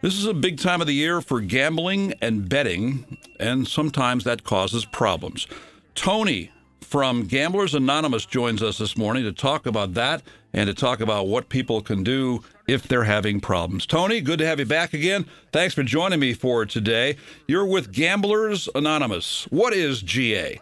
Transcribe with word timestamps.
This 0.00 0.16
is 0.16 0.26
a 0.26 0.34
big 0.34 0.60
time 0.60 0.80
of 0.80 0.86
the 0.86 0.94
year 0.94 1.20
for 1.20 1.40
gambling 1.40 2.14
and 2.22 2.48
betting, 2.48 3.18
and 3.40 3.66
sometimes 3.66 4.22
that 4.22 4.44
causes 4.44 4.84
problems. 4.84 5.48
Tony 5.96 6.52
from 6.80 7.24
Gamblers 7.24 7.74
Anonymous 7.74 8.24
joins 8.24 8.62
us 8.62 8.78
this 8.78 8.96
morning 8.96 9.24
to 9.24 9.32
talk 9.32 9.66
about 9.66 9.94
that 9.94 10.22
and 10.52 10.68
to 10.68 10.74
talk 10.74 11.00
about 11.00 11.26
what 11.26 11.48
people 11.48 11.80
can 11.80 12.04
do 12.04 12.44
if 12.68 12.86
they're 12.86 13.02
having 13.02 13.40
problems. 13.40 13.86
Tony, 13.86 14.20
good 14.20 14.38
to 14.38 14.46
have 14.46 14.60
you 14.60 14.66
back 14.66 14.94
again. 14.94 15.26
Thanks 15.50 15.74
for 15.74 15.82
joining 15.82 16.20
me 16.20 16.32
for 16.32 16.64
today. 16.64 17.16
You're 17.48 17.66
with 17.66 17.90
Gamblers 17.90 18.68
Anonymous. 18.76 19.48
What 19.50 19.72
is 19.72 20.00
GA? 20.00 20.60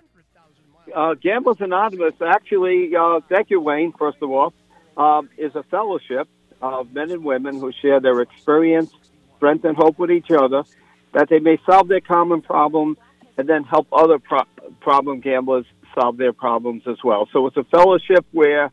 Uh, 0.95 1.13
Gamblers 1.13 1.61
Anonymous, 1.61 2.15
actually, 2.27 2.97
uh, 2.97 3.21
thank 3.29 3.51
you, 3.51 3.61
Wayne, 3.61 3.93
first 3.99 4.17
of 4.23 4.31
all, 4.31 4.55
um, 4.97 5.29
is 5.37 5.55
a 5.55 5.63
fellowship 5.65 6.27
of 6.63 6.95
men 6.95 7.11
and 7.11 7.23
women 7.23 7.61
who 7.61 7.71
share 7.83 8.01
their 8.01 8.23
experience 8.23 8.91
strength 9.37 9.65
and 9.65 9.77
hope 9.77 9.99
with 9.99 10.11
each 10.11 10.31
other, 10.31 10.65
that 11.13 11.29
they 11.29 11.39
may 11.39 11.59
solve 11.69 11.89
their 11.89 12.01
common 12.01 12.43
problem 12.43 12.97
and 13.39 13.49
then 13.49 13.65
help 13.65 13.87
other 13.93 14.19
pro- 14.19 14.45
problem 14.81 15.21
gamblers 15.21 15.67
solve 15.99 16.17
their 16.17 16.33
problems 16.33 16.83
as 16.87 16.97
well. 17.05 17.29
So 17.33 17.47
it's 17.47 17.57
a 17.57 17.65
fellowship 17.65 18.27
where 18.33 18.71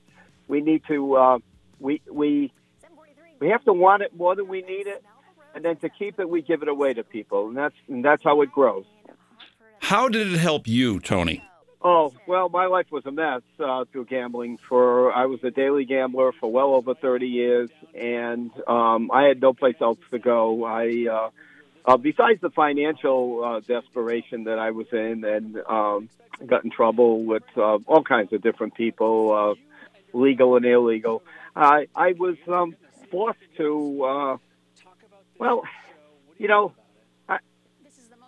we 0.48 0.62
need 0.62 0.84
to 0.88 1.16
uh, 1.16 1.40
we 1.80 2.02
we 2.12 2.52
we 3.40 3.50
have 3.50 3.64
to 3.66 3.74
want 3.74 4.04
it 4.04 4.16
more 4.16 4.36
than 4.36 4.48
we 4.48 4.62
need 4.62 4.88
it, 4.88 5.04
and 5.54 5.64
then 5.64 5.78
to 5.78 5.90
keep 5.90 6.20
it, 6.20 6.30
we 6.30 6.42
give 6.42 6.62
it 6.62 6.68
away 6.68 6.94
to 6.94 7.04
people, 7.04 7.48
and 7.48 7.58
that's 7.58 7.76
and 7.88 8.04
that's 8.04 8.24
how 8.24 8.42
it 8.42 8.52
grows. 8.52 8.86
How 9.80 10.08
did 10.08 10.32
it 10.34 10.40
help 10.40 10.68
you, 10.68 11.00
Tony? 11.00 11.44
Oh 11.86 12.14
well, 12.28 12.48
my 12.48 12.68
life 12.68 12.86
was 12.92 13.06
a 13.06 13.12
mess 13.12 13.42
uh, 13.60 13.84
through 13.92 14.06
gambling. 14.06 14.58
For 14.58 15.12
I 15.12 15.26
was 15.26 15.44
a 15.44 15.52
daily 15.52 15.84
gambler 15.84 16.32
for 16.32 16.50
well 16.50 16.76
over 16.76 16.94
thirty 16.94 17.28
years, 17.28 17.70
and 17.94 18.52
um, 18.68 19.12
I 19.12 19.24
had 19.24 19.42
no 19.42 19.54
place 19.54 19.76
else 19.82 20.00
to 20.12 20.20
go. 20.20 20.64
I, 20.64 21.08
uh, 21.12 21.30
uh, 21.86 21.98
besides 21.98 22.40
the 22.40 22.52
financial 22.52 23.44
uh, 23.44 23.60
desperation 23.60 24.46
that 24.46 24.60
I 24.60 24.72
was 24.72 24.88
in, 24.94 25.26
and 25.26 25.58
um, 25.68 26.10
got 26.46 26.64
in 26.64 26.72
trouble 26.72 27.26
with 27.26 27.44
uh, 27.58 27.80
all 27.86 28.04
kinds 28.04 28.32
of 28.32 28.42
different 28.42 28.76
people, 28.76 29.34
uh, 29.34 30.18
legal 30.18 30.56
and 30.56 30.66
illegal. 30.66 31.22
I 31.54 31.88
I 31.94 32.14
was 32.14 32.38
um, 32.48 32.78
forced 33.12 33.40
to, 33.58 34.04
uh, 34.06 34.38
well, 35.38 35.64
you 36.38 36.48
know 36.48 36.74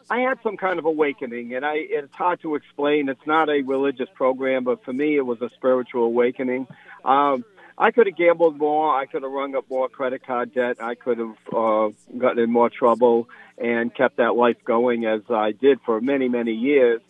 I 0.09 0.19
had 0.19 0.37
some 0.43 0.55
kind 0.55 0.77
of 0.77 0.85
awakening, 0.85 1.55
and 1.55 1.65
I 1.65 1.73
it's 1.77 2.13
hard 2.15 2.41
to 2.41 2.55
explain. 2.55 3.09
It's 3.09 3.25
not 3.25 3.49
a 3.49 3.61
religious 3.61 4.09
program, 4.13 4.63
but 4.63 4.83
for 4.83 4.93
me, 4.93 5.17
it 5.17 5.25
was 5.25 5.41
a 5.41 5.49
spiritual 5.55 6.03
awakening. 6.03 6.67
Um, 7.03 7.43
I 7.77 7.91
could 7.91 8.07
have 8.07 8.15
gambled 8.15 8.57
more. 8.57 8.95
I 8.95 9.05
could 9.07 9.23
have 9.23 9.31
rung 9.31 9.55
up 9.55 9.65
more 9.69 9.89
credit 9.89 10.25
card 10.25 10.53
debt. 10.53 10.77
I 10.81 10.95
could 10.95 11.17
have 11.17 11.35
uh, 11.53 11.89
gotten 12.17 12.43
in 12.43 12.51
more 12.51 12.69
trouble 12.69 13.27
and 13.57 13.93
kept 13.93 14.17
that 14.17 14.35
life 14.35 14.57
going 14.63 15.05
as 15.05 15.21
I 15.29 15.51
did 15.51 15.79
for 15.85 15.99
many, 15.99 16.29
many 16.29 16.53
years. 16.53 17.01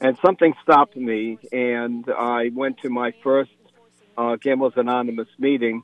And 0.00 0.16
something 0.24 0.54
stopped 0.62 0.96
me, 0.96 1.38
and 1.52 2.04
I 2.08 2.50
went 2.54 2.78
to 2.82 2.90
my 2.90 3.12
first 3.22 3.50
uh, 4.16 4.36
Gamblers 4.36 4.74
Anonymous 4.76 5.28
meeting. 5.38 5.82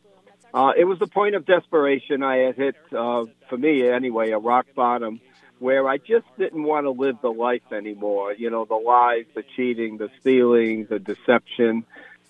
Uh, 0.54 0.72
it 0.78 0.84
was 0.84 0.98
the 0.98 1.06
point 1.06 1.34
of 1.34 1.44
desperation. 1.44 2.22
I 2.22 2.36
had 2.38 2.56
hit, 2.56 2.76
uh, 2.96 3.24
for 3.48 3.58
me 3.58 3.88
anyway, 3.88 4.30
a 4.30 4.38
rock 4.38 4.66
bottom 4.76 5.20
where 5.62 5.88
I 5.88 5.96
just 5.96 6.26
didn't 6.36 6.64
want 6.64 6.86
to 6.86 6.90
live 6.90 7.16
the 7.22 7.30
life 7.30 7.72
anymore. 7.72 8.34
You 8.34 8.50
know, 8.50 8.64
the 8.64 8.74
lies, 8.74 9.26
the 9.34 9.44
cheating, 9.54 9.96
the 9.96 10.10
stealing, 10.20 10.86
the 10.86 10.98
deception, 10.98 11.84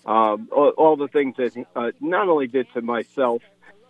um, 0.05 0.49
all, 0.51 0.69
all 0.69 0.95
the 0.95 1.07
things 1.07 1.35
that 1.37 1.65
uh, 1.75 1.91
not 1.99 2.29
only 2.29 2.45
did 2.45 2.67
to 2.75 2.81
myself, 2.81 3.41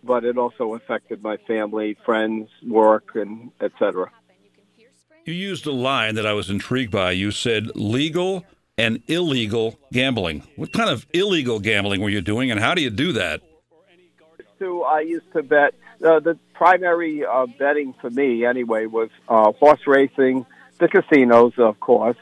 but 0.02 0.24
it 0.24 0.38
also 0.38 0.76
affected 0.76 1.22
my 1.22 1.38
family, 1.38 1.98
friends, 2.06 2.50
work, 2.66 3.16
and 3.16 3.52
etc. 3.60 4.12
You 5.26 5.34
used 5.34 5.66
a 5.66 5.72
line 5.72 6.16
that 6.16 6.26
I 6.26 6.34
was 6.34 6.50
intrigued 6.50 6.92
by. 6.92 7.12
You 7.12 7.32
said 7.32 7.76
legal 7.76 8.46
and 8.78 9.02
illegal 9.08 9.78
gambling. 9.92 10.44
What 10.56 10.72
kind 10.72 10.90
of 10.90 11.06
illegal 11.14 11.60
gambling 11.60 12.02
were 12.02 12.10
you 12.10 12.22
doing, 12.22 12.50
and 12.50 12.60
how 12.60 12.74
do 12.74 12.82
you 12.82 12.90
do 12.90 13.12
that? 13.14 13.42
To 14.60 14.84
I 14.84 15.02
used 15.02 15.32
to 15.34 15.44
bet 15.44 15.74
uh, 16.02 16.20
the 16.20 16.38
primary 16.64 17.26
uh, 17.26 17.46
betting 17.60 17.94
for 18.00 18.10
me, 18.10 18.46
anyway, 18.46 18.86
was 18.86 19.10
uh, 19.28 19.52
horse 19.52 19.86
racing, 19.86 20.46
the 20.78 20.88
casinos, 20.88 21.52
of 21.58 21.78
course, 21.82 22.16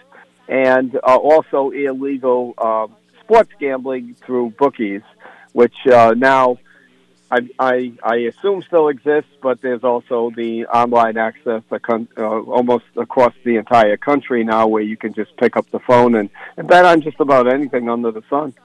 and 0.48 0.96
uh, 0.96 1.16
also 1.16 1.70
illegal 1.70 2.56
uh, 2.58 2.88
sports 3.20 3.52
gambling 3.60 4.16
through 4.16 4.50
bookies, 4.58 5.04
which 5.52 5.76
uh, 5.86 6.16
now 6.18 6.58
I, 7.30 7.48
I, 7.60 7.94
I 8.04 8.16
assume 8.32 8.64
still 8.64 8.88
exists, 8.88 9.30
but 9.44 9.62
there's 9.62 9.84
also 9.84 10.32
the 10.32 10.66
online 10.66 11.18
access 11.18 11.62
uh, 11.72 12.00
almost 12.18 12.86
across 12.98 13.36
the 13.46 13.58
entire 13.58 13.96
country 13.96 14.44
now 14.44 14.66
where 14.66 14.82
you 14.82 14.98
can 14.98 15.14
just 15.14 15.38
pick 15.38 15.56
up 15.56 15.70
the 15.70 15.80
phone 15.80 16.16
and, 16.16 16.32
and 16.58 16.68
bet 16.68 16.84
on 16.84 17.02
just 17.02 17.20
about 17.20 17.48
anything 17.48 17.90
under 17.90 18.10
the 18.10 18.24
sun 18.28 18.56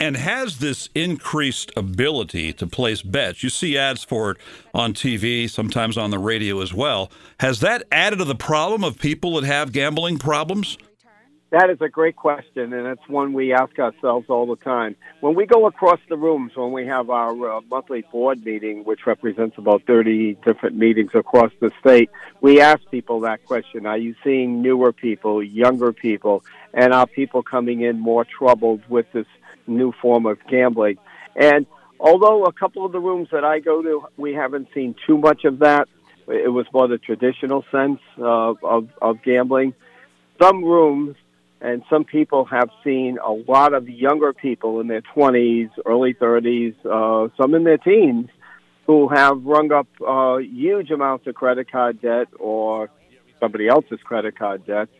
and 0.00 0.16
has 0.16 0.58
this 0.58 0.88
increased 0.94 1.70
ability 1.76 2.54
to 2.54 2.66
place 2.66 3.02
bets. 3.02 3.42
You 3.42 3.50
see 3.50 3.76
ads 3.76 4.02
for 4.02 4.32
it 4.32 4.38
on 4.74 4.94
TV, 4.94 5.48
sometimes 5.48 5.98
on 5.98 6.10
the 6.10 6.18
radio 6.18 6.62
as 6.62 6.72
well. 6.72 7.12
Has 7.38 7.60
that 7.60 7.84
added 7.92 8.18
to 8.18 8.24
the 8.24 8.34
problem 8.34 8.82
of 8.82 8.98
people 8.98 9.38
that 9.38 9.46
have 9.46 9.72
gambling 9.72 10.18
problems? 10.18 10.78
That 11.50 11.68
is 11.68 11.80
a 11.80 11.88
great 11.88 12.14
question, 12.14 12.72
and 12.72 12.86
it's 12.86 13.08
one 13.08 13.32
we 13.32 13.52
ask 13.52 13.76
ourselves 13.76 14.26
all 14.28 14.46
the 14.46 14.54
time. 14.54 14.94
When 15.18 15.34
we 15.34 15.46
go 15.46 15.66
across 15.66 15.98
the 16.08 16.16
rooms, 16.16 16.52
when 16.54 16.70
we 16.70 16.86
have 16.86 17.10
our 17.10 17.56
uh, 17.56 17.60
monthly 17.68 18.02
board 18.12 18.44
meeting, 18.44 18.84
which 18.84 19.04
represents 19.04 19.58
about 19.58 19.82
30 19.84 20.34
different 20.46 20.76
meetings 20.76 21.10
across 21.12 21.50
the 21.58 21.72
state, 21.80 22.08
we 22.40 22.60
ask 22.60 22.88
people 22.92 23.18
that 23.20 23.44
question 23.46 23.84
Are 23.84 23.98
you 23.98 24.14
seeing 24.22 24.62
newer 24.62 24.92
people, 24.92 25.42
younger 25.42 25.92
people, 25.92 26.44
and 26.74 26.92
are 26.92 27.06
people 27.06 27.42
coming 27.42 27.82
in 27.82 27.98
more 27.98 28.24
troubled 28.24 28.82
with 28.88 29.06
this 29.12 29.26
new 29.66 29.92
form 30.00 30.26
of 30.26 30.38
gambling. 30.48 30.96
And 31.36 31.66
although 31.98 32.44
a 32.44 32.52
couple 32.52 32.84
of 32.84 32.92
the 32.92 33.00
rooms 33.00 33.28
that 33.32 33.44
I 33.44 33.60
go 33.60 33.82
to, 33.82 34.06
we 34.16 34.34
haven't 34.34 34.68
seen 34.74 34.94
too 35.06 35.18
much 35.18 35.44
of 35.44 35.60
that. 35.60 35.88
It 36.28 36.52
was 36.52 36.66
more 36.72 36.86
the 36.86 36.98
traditional 36.98 37.64
sense 37.72 38.00
of, 38.18 38.58
of, 38.62 38.88
of 39.02 39.22
gambling. 39.22 39.74
Some 40.40 40.64
rooms 40.64 41.16
and 41.60 41.82
some 41.90 42.04
people 42.04 42.44
have 42.46 42.70
seen 42.82 43.18
a 43.22 43.32
lot 43.32 43.74
of 43.74 43.88
younger 43.88 44.32
people 44.32 44.80
in 44.80 44.86
their 44.86 45.02
20s, 45.02 45.70
early 45.84 46.14
30s, 46.14 46.74
uh, 46.86 47.28
some 47.36 47.54
in 47.54 47.64
their 47.64 47.78
teens, 47.78 48.28
who 48.86 49.08
have 49.08 49.44
rung 49.44 49.70
up 49.72 49.86
uh, 50.06 50.38
huge 50.38 50.90
amounts 50.90 51.26
of 51.26 51.34
credit 51.34 51.70
card 51.70 52.00
debt 52.00 52.28
or 52.38 52.88
somebody 53.38 53.68
else's 53.68 54.00
credit 54.04 54.38
card 54.38 54.66
debts 54.66 54.92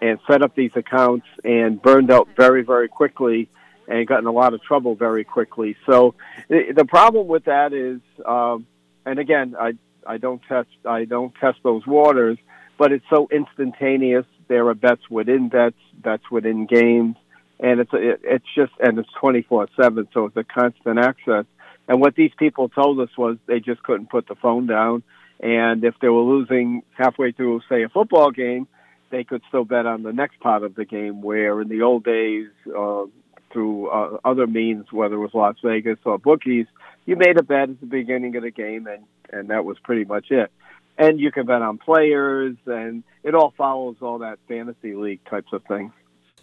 and 0.00 0.18
set 0.30 0.42
up 0.42 0.54
these 0.54 0.72
accounts 0.74 1.26
and 1.44 1.80
burned 1.80 2.10
out 2.10 2.28
very, 2.36 2.62
very 2.62 2.88
quickly 2.88 3.48
and 3.88 4.06
got 4.06 4.18
in 4.20 4.26
a 4.26 4.32
lot 4.32 4.52
of 4.52 4.62
trouble 4.62 4.94
very 4.94 5.24
quickly. 5.24 5.76
So 5.86 6.14
the 6.48 6.84
problem 6.86 7.28
with 7.28 7.44
that 7.44 7.72
is, 7.72 8.00
um, 8.24 8.66
and 9.04 9.18
again, 9.18 9.56
I 9.58 9.74
I 10.06 10.18
don't 10.18 10.42
test 10.48 10.68
I 10.84 11.04
don't 11.04 11.34
test 11.36 11.58
those 11.62 11.86
waters, 11.86 12.38
but 12.78 12.92
it's 12.92 13.04
so 13.08 13.28
instantaneous. 13.30 14.26
There 14.48 14.68
are 14.68 14.74
bets 14.74 15.08
within 15.10 15.48
bets, 15.48 15.76
bets 15.94 16.30
within 16.30 16.66
games, 16.66 17.16
and 17.58 17.80
it's 17.80 17.90
it, 17.92 18.20
it's 18.24 18.46
just 18.54 18.72
and 18.80 18.98
it's 18.98 19.08
twenty 19.18 19.42
four 19.42 19.68
seven, 19.80 20.08
so 20.12 20.26
it's 20.26 20.36
a 20.36 20.44
constant 20.44 20.98
access. 20.98 21.44
And 21.88 22.00
what 22.00 22.16
these 22.16 22.32
people 22.36 22.68
told 22.68 22.98
us 22.98 23.10
was 23.16 23.36
they 23.46 23.60
just 23.60 23.82
couldn't 23.84 24.10
put 24.10 24.26
the 24.26 24.34
phone 24.34 24.66
down, 24.66 25.04
and 25.40 25.84
if 25.84 25.94
they 26.00 26.08
were 26.08 26.22
losing 26.22 26.82
halfway 26.96 27.30
through, 27.30 27.60
say, 27.68 27.84
a 27.84 27.88
football 27.88 28.32
game, 28.32 28.66
they 29.10 29.24
could 29.24 29.42
still 29.48 29.64
bet 29.64 29.86
on 29.86 30.02
the 30.02 30.12
next 30.12 30.40
part 30.40 30.62
of 30.62 30.74
the 30.74 30.84
game. 30.84 31.22
Where 31.22 31.60
in 31.60 31.68
the 31.68 31.82
old 31.82 32.04
days, 32.04 32.48
uh, 32.76 33.04
through 33.52 33.88
uh, 33.88 34.18
other 34.24 34.46
means, 34.46 34.86
whether 34.92 35.14
it 35.14 35.18
was 35.18 35.30
Las 35.34 35.56
Vegas 35.64 35.98
or 36.04 36.18
bookies, 36.18 36.66
you 37.06 37.16
made 37.16 37.38
a 37.38 37.42
bet 37.42 37.70
at 37.70 37.80
the 37.80 37.86
beginning 37.86 38.36
of 38.36 38.42
the 38.42 38.50
game, 38.50 38.86
and 38.86 39.04
and 39.32 39.50
that 39.50 39.64
was 39.64 39.78
pretty 39.82 40.04
much 40.04 40.30
it. 40.30 40.50
And 40.98 41.20
you 41.20 41.30
can 41.30 41.46
bet 41.46 41.62
on 41.62 41.78
players, 41.78 42.56
and 42.66 43.02
it 43.22 43.34
all 43.34 43.52
follows 43.56 43.96
all 44.00 44.18
that 44.18 44.38
fantasy 44.48 44.94
league 44.94 45.20
types 45.28 45.52
of 45.52 45.62
things. 45.64 45.92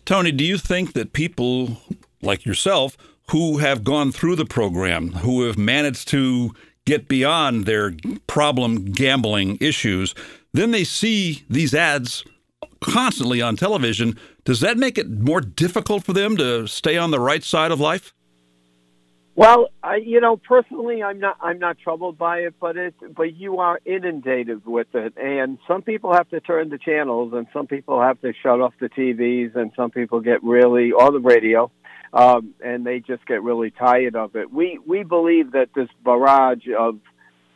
Tony, 0.05 0.31
do 0.31 0.43
you 0.43 0.57
think 0.57 0.93
that 0.93 1.13
people 1.13 1.77
like 2.21 2.45
yourself 2.45 2.97
who 3.31 3.57
have 3.59 3.83
gone 3.83 4.11
through 4.11 4.35
the 4.35 4.45
program, 4.45 5.11
who 5.11 5.45
have 5.45 5.57
managed 5.57 6.07
to 6.09 6.53
get 6.85 7.07
beyond 7.07 7.65
their 7.65 7.93
problem 8.27 8.85
gambling 8.85 9.57
issues, 9.61 10.13
then 10.51 10.71
they 10.71 10.83
see 10.83 11.43
these 11.49 11.73
ads 11.73 12.23
constantly 12.83 13.41
on 13.41 13.55
television, 13.55 14.17
does 14.43 14.59
that 14.59 14.77
make 14.77 14.97
it 14.97 15.09
more 15.09 15.41
difficult 15.41 16.03
for 16.03 16.13
them 16.13 16.37
to 16.37 16.67
stay 16.67 16.97
on 16.97 17.11
the 17.11 17.19
right 17.19 17.43
side 17.43 17.71
of 17.71 17.79
life? 17.79 18.13
Well, 19.35 19.69
I, 19.81 19.95
you 19.95 20.21
know, 20.21 20.37
personally, 20.37 21.01
I'm 21.01 21.19
not 21.19 21.37
I'm 21.41 21.57
not 21.57 21.79
troubled 21.79 22.19
by 22.19 22.39
it, 22.39 22.53
but 22.59 22.77
it 22.77 22.93
but 23.15 23.35
you 23.35 23.57
are 23.57 23.79
inundated 23.83 24.63
with 24.65 24.93
it, 24.93 25.13
and 25.17 25.57
some 25.67 25.81
people 25.81 26.13
have 26.13 26.29
to 26.29 26.39
turn 26.39 26.69
the 26.69 26.77
channels, 26.77 27.33
and 27.33 27.47
some 27.51 27.65
people 27.65 27.99
have 27.99 28.21
to 28.21 28.33
shut 28.43 28.61
off 28.61 28.73
the 28.79 28.89
TVs, 28.89 29.55
and 29.55 29.71
some 29.75 29.89
people 29.89 30.19
get 30.19 30.43
really 30.43 30.91
or 30.91 31.11
the 31.11 31.19
radio, 31.19 31.71
um, 32.13 32.53
and 32.63 32.85
they 32.85 32.99
just 32.99 33.25
get 33.25 33.41
really 33.41 33.71
tired 33.71 34.15
of 34.15 34.35
it. 34.35 34.53
We 34.53 34.79
we 34.85 35.01
believe 35.01 35.53
that 35.53 35.69
this 35.75 35.89
barrage 36.05 36.67
of 36.77 36.99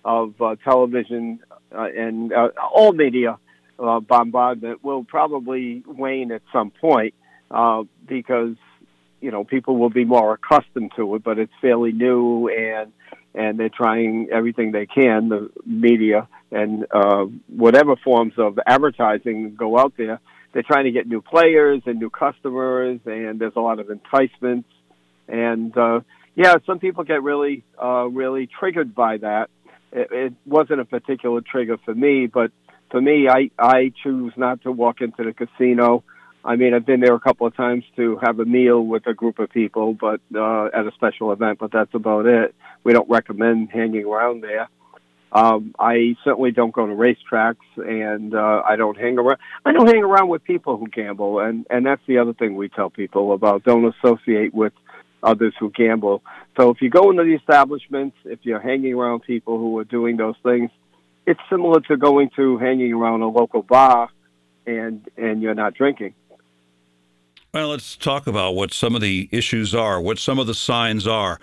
of 0.04 0.42
uh, 0.42 0.56
television 0.64 1.42
uh, 1.72 1.84
and 1.96 2.34
uh, 2.34 2.50
all 2.74 2.92
media 2.92 3.38
uh, 3.80 4.00
bombardment 4.00 4.84
will 4.84 5.04
probably 5.04 5.84
wane 5.86 6.32
at 6.32 6.42
some 6.52 6.72
point 6.72 7.14
uh, 7.52 7.84
because 8.08 8.56
you 9.22 9.32
know 9.32 9.44
people 9.44 9.78
will 9.78 9.90
be 9.90 10.06
more 10.06 10.34
accustomed 10.34 10.92
to 10.96 11.16
it, 11.16 11.24
but 11.24 11.40
it's 11.40 11.54
fairly 11.62 11.92
new 11.92 12.48
and 12.50 12.92
and 13.34 13.60
they're 13.60 13.70
trying 13.70 14.30
everything 14.34 14.72
they 14.72 14.88
can, 14.88 15.30
the 15.30 15.52
media 15.64 16.28
and 16.52 16.88
uh, 16.92 17.26
whatever 17.48 17.96
forms 18.04 18.34
of 18.38 18.58
advertising 18.66 19.56
go 19.56 19.78
out 19.78 19.94
there. 19.96 20.20
They're 20.54 20.64
trying 20.64 20.86
to 20.86 20.92
get 20.92 21.08
new 21.08 21.22
players 21.22 21.84
and 21.86 22.00
new 22.00 22.10
customers, 22.10 23.00
and 23.06 23.40
there's 23.40 23.56
a 23.56 23.60
lot 23.60 23.80
of 23.80 23.92
enticements. 23.92 24.70
And 25.28 25.78
uh, 25.78 26.00
yeah, 26.36 26.56
some 26.66 26.80
people 26.80 27.04
get 27.04 27.22
really, 27.22 27.64
uh, 27.82 28.08
really 28.08 28.48
triggered 28.60 28.96
by 28.96 29.18
that. 29.18 29.50
It, 29.92 30.08
it 30.12 30.34
wasn't 30.46 30.80
a 30.80 30.86
particular 30.86 31.42
trigger 31.42 31.78
for 31.86 31.94
me, 31.94 32.28
but 32.28 32.52
for 32.92 33.02
me, 33.02 33.28
I 33.30 33.50
I 33.58 33.92
choose 34.04 34.34
not 34.38 34.62
to 34.64 34.72
walk 34.72 35.02
into 35.02 35.24
the 35.24 35.34
casino. 35.34 36.04
I 36.44 36.56
mean, 36.56 36.74
I've 36.74 36.86
been 36.86 37.02
there 37.02 37.14
a 37.14 37.20
couple 37.20 37.46
of 37.46 37.56
times 37.56 37.84
to 37.98 38.18
have 38.24 38.40
a 38.40 38.46
meal 38.46 38.82
with 38.82 39.06
a 39.08 39.14
group 39.14 39.40
of 39.40 39.50
people, 39.50 39.94
but 39.94 40.22
uh, 40.34 40.66
at 40.68 40.88
a 40.88 40.92
special 40.96 41.32
event. 41.34 41.60
But 41.60 41.72
that's 41.72 41.94
about 41.94 42.26
it. 42.26 42.56
We 42.84 42.94
don't 42.94 43.10
recommend 43.10 43.70
hanging 43.72 44.06
around 44.06 44.44
there. 44.44 44.70
Um, 45.32 45.76
I 45.78 46.16
certainly 46.24 46.52
don't 46.52 46.74
go 46.74 46.88
to 46.88 46.94
racetracks, 46.94 47.56
and 47.76 48.34
uh, 48.34 48.62
I 48.68 48.78
don't 48.78 48.98
hang 48.98 49.20
around. 49.20 49.40
I 49.66 49.74
don't 49.74 49.88
hang 49.88 50.04
around 50.04 50.30
with 50.30 50.44
people 50.46 50.78
who 50.78 50.88
gamble, 50.88 51.40
and 51.40 51.66
and 51.70 51.86
that's 51.86 52.02
the 52.08 52.20
other 52.20 52.34
thing 52.34 52.56
we 52.56 52.70
tell 52.70 52.90
people 52.90 53.34
about: 53.34 53.64
don't 53.64 53.94
associate 53.94 54.54
with 54.54 54.74
others 55.22 55.54
who 55.60 55.70
gamble. 55.72 56.24
So 56.58 56.70
if 56.70 56.82
you 56.82 56.90
go 56.90 57.12
into 57.12 57.24
the 57.24 57.34
establishments, 57.34 58.16
if 58.24 58.40
you're 58.44 58.62
hanging 58.62 58.94
around 58.94 59.22
people 59.22 59.58
who 59.58 59.78
are 59.80 59.84
doing 59.84 60.16
those 60.16 60.36
things, 60.44 60.70
it's 61.28 61.42
similar 61.50 61.82
to 61.82 61.98
going 61.98 62.30
to 62.38 62.58
hanging 62.58 62.94
around 62.94 63.22
a 63.22 63.28
local 63.28 63.62
bar, 63.62 64.10
and 64.66 65.08
and 65.18 65.42
you're 65.42 65.54
not 65.54 65.76
drinking. 65.76 66.16
Well, 67.54 67.70
let's 67.70 67.96
talk 67.96 68.28
about 68.28 68.56
what 68.56 68.74
some 68.74 68.96
of 68.96 69.02
the 69.02 69.30
issues 69.32 69.76
are, 69.76 70.02
what 70.02 70.20
some 70.20 70.40
of 70.40 70.48
the 70.48 70.54
signs 70.54 71.06
are, 71.06 71.40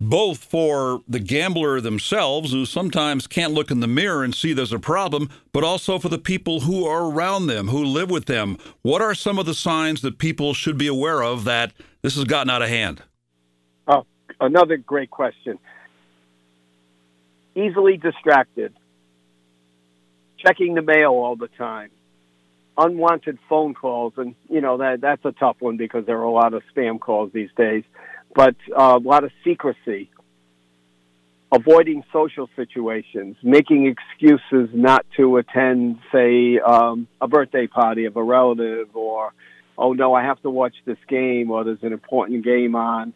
both 0.00 0.44
for 0.44 1.00
the 1.08 1.20
gambler 1.20 1.80
themselves, 1.80 2.52
who 2.52 2.66
sometimes 2.66 3.26
can't 3.26 3.54
look 3.54 3.70
in 3.70 3.80
the 3.80 3.86
mirror 3.86 4.24
and 4.24 4.34
see 4.34 4.52
there's 4.52 4.72
a 4.72 4.78
problem, 4.78 5.30
but 5.52 5.64
also 5.64 5.98
for 5.98 6.08
the 6.08 6.18
people 6.18 6.60
who 6.60 6.86
are 6.86 7.10
around 7.10 7.46
them, 7.46 7.68
who 7.68 7.82
live 7.84 8.10
with 8.10 8.26
them. 8.26 8.58
What 8.82 9.00
are 9.00 9.14
some 9.14 9.38
of 9.38 9.46
the 9.46 9.54
signs 9.54 10.02
that 10.02 10.18
people 10.18 10.54
should 10.54 10.76
be 10.76 10.86
aware 10.86 11.22
of 11.22 11.44
that 11.44 11.72
this 12.02 12.16
has 12.16 12.24
gotten 12.24 12.50
out 12.50 12.62
of 12.62 12.68
hand? 12.68 13.02
Oh, 13.86 14.04
another 14.40 14.76
great 14.76 15.10
question. 15.10 15.58
Easily 17.54 17.96
distracted, 17.96 18.74
checking 20.44 20.74
the 20.74 20.82
mail 20.82 21.10
all 21.10 21.36
the 21.36 21.48
time, 21.48 21.90
unwanted 22.76 23.38
phone 23.48 23.74
calls, 23.74 24.14
and 24.16 24.34
you 24.48 24.60
know 24.60 24.78
that 24.78 25.00
that's 25.00 25.24
a 25.24 25.32
tough 25.32 25.56
one 25.60 25.76
because 25.76 26.06
there 26.06 26.18
are 26.18 26.24
a 26.24 26.30
lot 26.30 26.54
of 26.54 26.62
spam 26.74 26.98
calls 27.00 27.32
these 27.32 27.50
days. 27.56 27.84
But 28.34 28.56
uh, 28.76 28.98
a 28.98 28.98
lot 28.98 29.24
of 29.24 29.30
secrecy, 29.44 30.10
avoiding 31.52 32.02
social 32.12 32.48
situations, 32.56 33.36
making 33.42 33.86
excuses 33.86 34.70
not 34.72 35.06
to 35.16 35.36
attend, 35.36 36.00
say, 36.12 36.58
um, 36.58 37.06
a 37.20 37.28
birthday 37.28 37.68
party 37.68 38.06
of 38.06 38.16
a 38.16 38.22
relative, 38.22 38.94
or 38.94 39.32
oh 39.78 39.92
no, 39.92 40.14
I 40.14 40.24
have 40.24 40.40
to 40.42 40.50
watch 40.50 40.74
this 40.84 40.98
game, 41.08 41.50
or 41.50 41.64
there's 41.64 41.82
an 41.82 41.92
important 41.92 42.44
game 42.44 42.74
on 42.74 43.14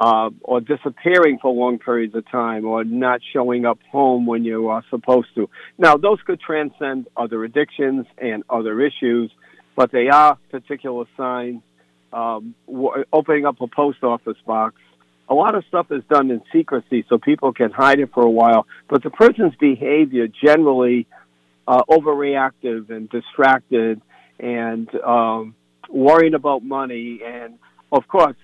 uh, 0.00 0.30
or 0.42 0.60
disappearing 0.60 1.38
for 1.40 1.52
long 1.52 1.78
periods 1.78 2.14
of 2.14 2.28
time, 2.30 2.64
or 2.64 2.84
not 2.84 3.20
showing 3.32 3.64
up 3.66 3.78
home 3.90 4.26
when 4.26 4.44
you 4.44 4.68
are 4.68 4.84
supposed 4.90 5.28
to. 5.34 5.48
Now, 5.76 5.96
those 5.96 6.18
could 6.24 6.40
transcend 6.40 7.08
other 7.16 7.42
addictions 7.44 8.06
and 8.16 8.44
other 8.48 8.80
issues, 8.80 9.30
but 9.74 9.90
they 9.90 10.08
are 10.08 10.38
particular 10.50 11.04
signs. 11.16 11.62
Um, 12.12 12.54
w- 12.66 13.04
opening 13.12 13.44
up 13.44 13.60
a 13.60 13.66
post 13.66 14.02
office 14.02 14.38
box. 14.46 14.76
A 15.28 15.34
lot 15.34 15.54
of 15.54 15.64
stuff 15.66 15.88
is 15.90 16.02
done 16.08 16.30
in 16.30 16.40
secrecy, 16.52 17.04
so 17.08 17.18
people 17.18 17.52
can 17.52 17.70
hide 17.70 17.98
it 17.98 18.10
for 18.14 18.22
a 18.22 18.30
while. 18.30 18.66
But 18.88 19.02
the 19.02 19.10
person's 19.10 19.54
behavior 19.56 20.26
generally 20.26 21.06
uh, 21.66 21.82
overreactive 21.90 22.88
and 22.88 23.10
distracted, 23.10 24.00
and 24.38 24.88
um, 25.04 25.54
worrying 25.90 26.32
about 26.32 26.64
money, 26.64 27.20
and 27.26 27.58
of 27.92 28.08
course, 28.08 28.36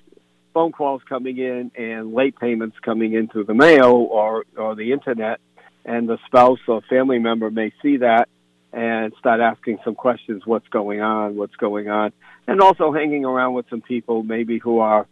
phone 0.55 0.73
calls 0.73 1.03
coming 1.07 1.37
in 1.37 1.73
and 1.75 2.15
late 2.15 2.39
payments 2.39 2.77
coming 2.83 3.13
in 3.13 3.29
through 3.29 3.45
the 3.45 3.55
mail 3.55 4.09
or, 4.11 4.45
or 4.57 4.75
the 4.75 4.93
internet, 4.93 5.41
and 5.85 6.09
the 6.09 6.17
spouse 6.27 6.61
or 6.67 6.81
family 6.89 7.19
member 7.19 7.51
may 7.51 7.73
see 7.83 7.99
that 7.99 8.29
and 8.73 9.13
start 9.19 9.41
asking 9.41 9.79
some 9.85 9.95
questions 9.95 10.43
what's 10.47 10.67
going 10.69 11.01
on, 11.01 11.37
what's 11.37 11.55
going 11.57 11.89
on, 11.89 12.13
and 12.47 12.61
also 12.61 12.93
hanging 12.93 13.25
around 13.25 13.53
with 13.55 13.67
some 13.69 13.83
people 13.83 14.23
maybe 14.23 14.59
who 14.59 14.79
are 14.79 15.07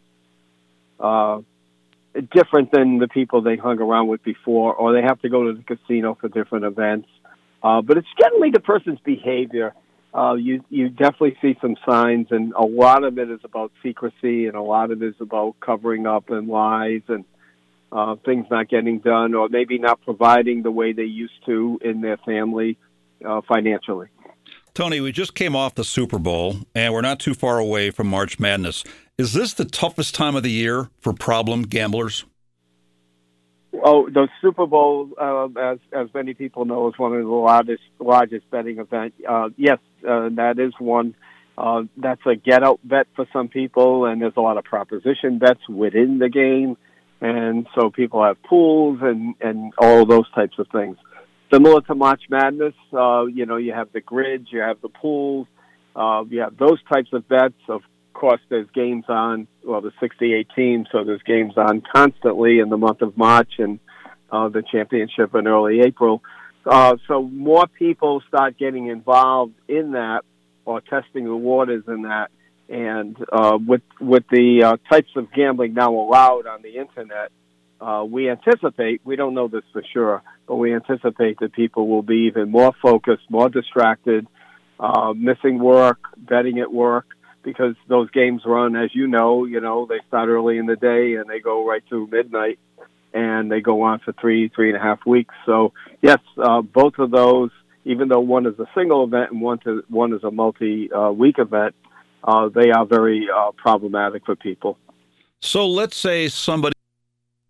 uh, 0.98 1.40
different 2.34 2.70
than 2.72 2.98
the 2.98 3.08
people 3.08 3.42
they 3.42 3.56
hung 3.56 3.80
around 3.80 4.08
with 4.08 4.22
before, 4.22 4.74
or 4.74 4.92
they 4.92 5.02
have 5.02 5.20
to 5.20 5.28
go 5.28 5.44
to 5.44 5.52
the 5.58 5.62
casino 5.62 6.16
for 6.20 6.28
different 6.28 6.64
events. 6.64 7.08
Uh, 7.62 7.82
but 7.82 7.96
it's 7.96 8.08
generally 8.18 8.50
the 8.50 8.60
person's 8.60 8.98
behavior 9.00 9.74
uh, 10.14 10.34
you 10.34 10.62
you 10.68 10.88
definitely 10.88 11.36
see 11.40 11.56
some 11.60 11.76
signs, 11.88 12.28
and 12.30 12.52
a 12.52 12.64
lot 12.64 13.02
of 13.04 13.18
it 13.18 13.30
is 13.30 13.40
about 13.44 13.72
secrecy, 13.82 14.46
and 14.46 14.54
a 14.54 14.62
lot 14.62 14.90
of 14.90 15.02
it 15.02 15.06
is 15.06 15.20
about 15.20 15.56
covering 15.60 16.06
up 16.06 16.28
and 16.30 16.48
lies 16.48 17.02
and 17.08 17.24
uh, 17.90 18.16
things 18.24 18.46
not 18.50 18.68
getting 18.68 18.98
done, 18.98 19.34
or 19.34 19.48
maybe 19.48 19.78
not 19.78 20.00
providing 20.02 20.62
the 20.62 20.70
way 20.70 20.92
they 20.92 21.04
used 21.04 21.44
to 21.46 21.78
in 21.82 22.00
their 22.02 22.18
family 22.18 22.76
uh, 23.24 23.40
financially. 23.48 24.08
Tony, 24.74 25.00
we 25.00 25.12
just 25.12 25.34
came 25.34 25.54
off 25.54 25.74
the 25.74 25.84
Super 25.84 26.18
Bowl, 26.18 26.56
and 26.74 26.92
we're 26.92 27.02
not 27.02 27.20
too 27.20 27.34
far 27.34 27.58
away 27.58 27.90
from 27.90 28.06
March 28.06 28.40
Madness. 28.40 28.84
Is 29.18 29.34
this 29.34 29.52
the 29.52 29.66
toughest 29.66 30.14
time 30.14 30.34
of 30.34 30.42
the 30.42 30.50
year 30.50 30.88
for 30.98 31.12
problem 31.12 31.62
gamblers? 31.62 32.24
Oh, 33.84 34.08
the 34.08 34.28
Super 34.40 34.66
Bowl, 34.66 35.10
uh, 35.20 35.48
as 35.58 35.78
as 35.92 36.08
many 36.14 36.34
people 36.34 36.64
know, 36.64 36.88
is 36.88 36.98
one 36.98 37.14
of 37.14 37.22
the 37.22 37.28
largest 37.28 37.82
largest 37.98 38.50
betting 38.50 38.78
event. 38.78 39.14
Uh, 39.26 39.48
yes, 39.56 39.78
uh, 40.08 40.28
that 40.32 40.58
is 40.58 40.72
one. 40.78 41.14
Uh, 41.56 41.82
that's 41.96 42.20
a 42.26 42.34
get 42.34 42.62
out 42.62 42.80
bet 42.82 43.06
for 43.14 43.26
some 43.32 43.48
people, 43.48 44.06
and 44.06 44.22
there's 44.22 44.32
a 44.36 44.40
lot 44.40 44.56
of 44.56 44.64
proposition 44.64 45.38
bets 45.38 45.60
within 45.68 46.18
the 46.18 46.28
game, 46.28 46.76
and 47.20 47.66
so 47.74 47.90
people 47.90 48.24
have 48.24 48.42
pools 48.42 48.98
and 49.02 49.34
and 49.40 49.72
all 49.78 50.06
those 50.06 50.30
types 50.34 50.58
of 50.58 50.66
things. 50.72 50.96
Similar 51.52 51.82
to 51.82 51.94
March 51.94 52.22
Madness, 52.30 52.74
uh, 52.94 53.26
you 53.26 53.44
know, 53.44 53.58
you 53.58 53.74
have 53.74 53.92
the 53.92 54.00
grids, 54.00 54.48
you 54.50 54.60
have 54.60 54.80
the 54.80 54.88
pools, 54.88 55.46
uh, 55.94 56.24
you 56.28 56.40
have 56.40 56.56
those 56.56 56.82
types 56.90 57.10
of 57.12 57.28
bets. 57.28 57.54
Of 57.68 57.82
course, 58.14 58.40
there's 58.48 58.68
games 58.74 59.04
on, 59.08 59.46
well, 59.62 59.82
the 59.82 59.92
68 60.00 60.48
teams, 60.56 60.88
so 60.90 61.04
there's 61.04 61.22
games 61.22 61.52
on 61.58 61.82
constantly 61.94 62.58
in 62.58 62.70
the 62.70 62.78
month 62.78 63.02
of 63.02 63.18
March 63.18 63.52
and 63.58 63.80
uh, 64.30 64.48
the 64.48 64.62
championship 64.62 65.34
in 65.34 65.46
early 65.46 65.80
April. 65.80 66.22
Uh, 66.64 66.96
so 67.08 67.22
more 67.22 67.66
people 67.66 68.22
start 68.28 68.56
getting 68.58 68.86
involved 68.86 69.54
in 69.68 69.92
that 69.92 70.22
or 70.64 70.80
testing 70.80 71.24
the 71.24 71.36
waters 71.36 71.84
in 71.88 72.02
that. 72.02 72.30
And 72.68 73.16
uh, 73.30 73.58
with 73.64 73.82
with 74.00 74.24
the 74.30 74.62
uh, 74.64 74.76
types 74.90 75.10
of 75.16 75.32
gambling 75.32 75.74
now 75.74 75.92
allowed 75.94 76.46
on 76.46 76.62
the 76.62 76.76
internet, 76.78 77.30
uh, 77.80 78.04
we 78.08 78.30
anticipate 78.30 79.02
we 79.04 79.16
don't 79.16 79.34
know 79.34 79.48
this 79.48 79.64
for 79.72 79.82
sure, 79.92 80.22
but 80.46 80.56
we 80.56 80.74
anticipate 80.74 81.38
that 81.40 81.52
people 81.52 81.88
will 81.88 82.02
be 82.02 82.28
even 82.28 82.50
more 82.50 82.72
focused, 82.80 83.24
more 83.28 83.48
distracted, 83.48 84.26
uh, 84.78 85.12
missing 85.14 85.58
work, 85.58 85.98
betting 86.16 86.60
at 86.60 86.72
work, 86.72 87.06
because 87.42 87.74
those 87.88 88.10
games 88.10 88.42
run, 88.46 88.76
as 88.76 88.94
you 88.94 89.06
know, 89.06 89.44
you 89.44 89.60
know, 89.60 89.86
they 89.86 89.98
start 90.08 90.28
early 90.28 90.56
in 90.56 90.66
the 90.66 90.76
day 90.76 91.16
and 91.16 91.28
they 91.28 91.40
go 91.40 91.68
right 91.68 91.82
through 91.88 92.06
midnight 92.06 92.58
and 93.14 93.50
they 93.50 93.60
go 93.60 93.82
on 93.82 94.00
for 94.00 94.12
three, 94.20 94.48
three 94.48 94.68
and 94.68 94.76
a 94.76 94.80
half 94.80 95.00
weeks. 95.06 95.34
So 95.46 95.72
yes, 96.00 96.18
uh, 96.38 96.62
both 96.62 96.98
of 96.98 97.10
those, 97.10 97.50
even 97.84 98.08
though 98.08 98.20
one 98.20 98.46
is 98.46 98.58
a 98.58 98.66
single 98.74 99.04
event 99.04 99.32
and 99.32 99.40
one 99.40 99.58
to, 99.60 99.82
one 99.88 100.12
is 100.12 100.22
a 100.24 100.30
multi-week 100.30 101.38
uh, 101.38 101.42
event, 101.42 101.74
uh, 102.24 102.48
they 102.48 102.70
are 102.70 102.86
very 102.86 103.26
uh, 103.34 103.50
problematic 103.52 104.24
for 104.24 104.36
people. 104.36 104.78
So 105.40 105.66
let's 105.68 105.96
say 105.96 106.28
somebody 106.28 106.74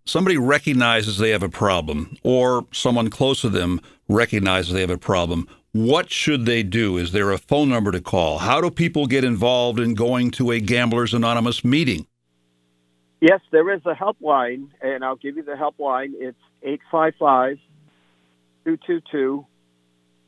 somebody 0.05 0.37
recognizes 0.37 1.19
they 1.19 1.31
have 1.31 1.43
a 1.43 1.49
problem, 1.49 2.17
or 2.23 2.67
someone 2.73 3.11
close 3.11 3.43
to 3.43 3.49
them 3.49 3.81
recognizes 4.09 4.73
they 4.73 4.81
have 4.81 4.91
a 4.91 4.99
problem. 4.99 5.47
What 5.73 6.11
should 6.11 6.45
they 6.45 6.63
do? 6.63 6.99
Is 6.99 7.13
there 7.13 7.31
a 7.31 7.39
phone 7.39 7.69
number 7.69 7.93
to 7.93 8.01
call? 8.01 8.39
How 8.39 8.61
do 8.61 8.71
people 8.71 9.07
get 9.07 9.25
involved 9.25 9.81
in 9.81 9.95
going 9.95 10.31
to 10.33 10.51
a 10.51 10.61
Gamblers 10.61 11.15
Anonymous 11.15 11.65
meeting? 11.65 12.07
Yes, 13.23 13.41
there 13.53 13.73
is 13.73 13.81
a 13.87 13.95
helpline, 13.95 14.71
and 14.81 15.05
I'll 15.05 15.15
give 15.15 15.37
you 15.37 15.45
the 15.45 15.53
helpline. 15.53 16.15
It's 16.15 16.37
855 16.61 17.59
222 18.65 19.47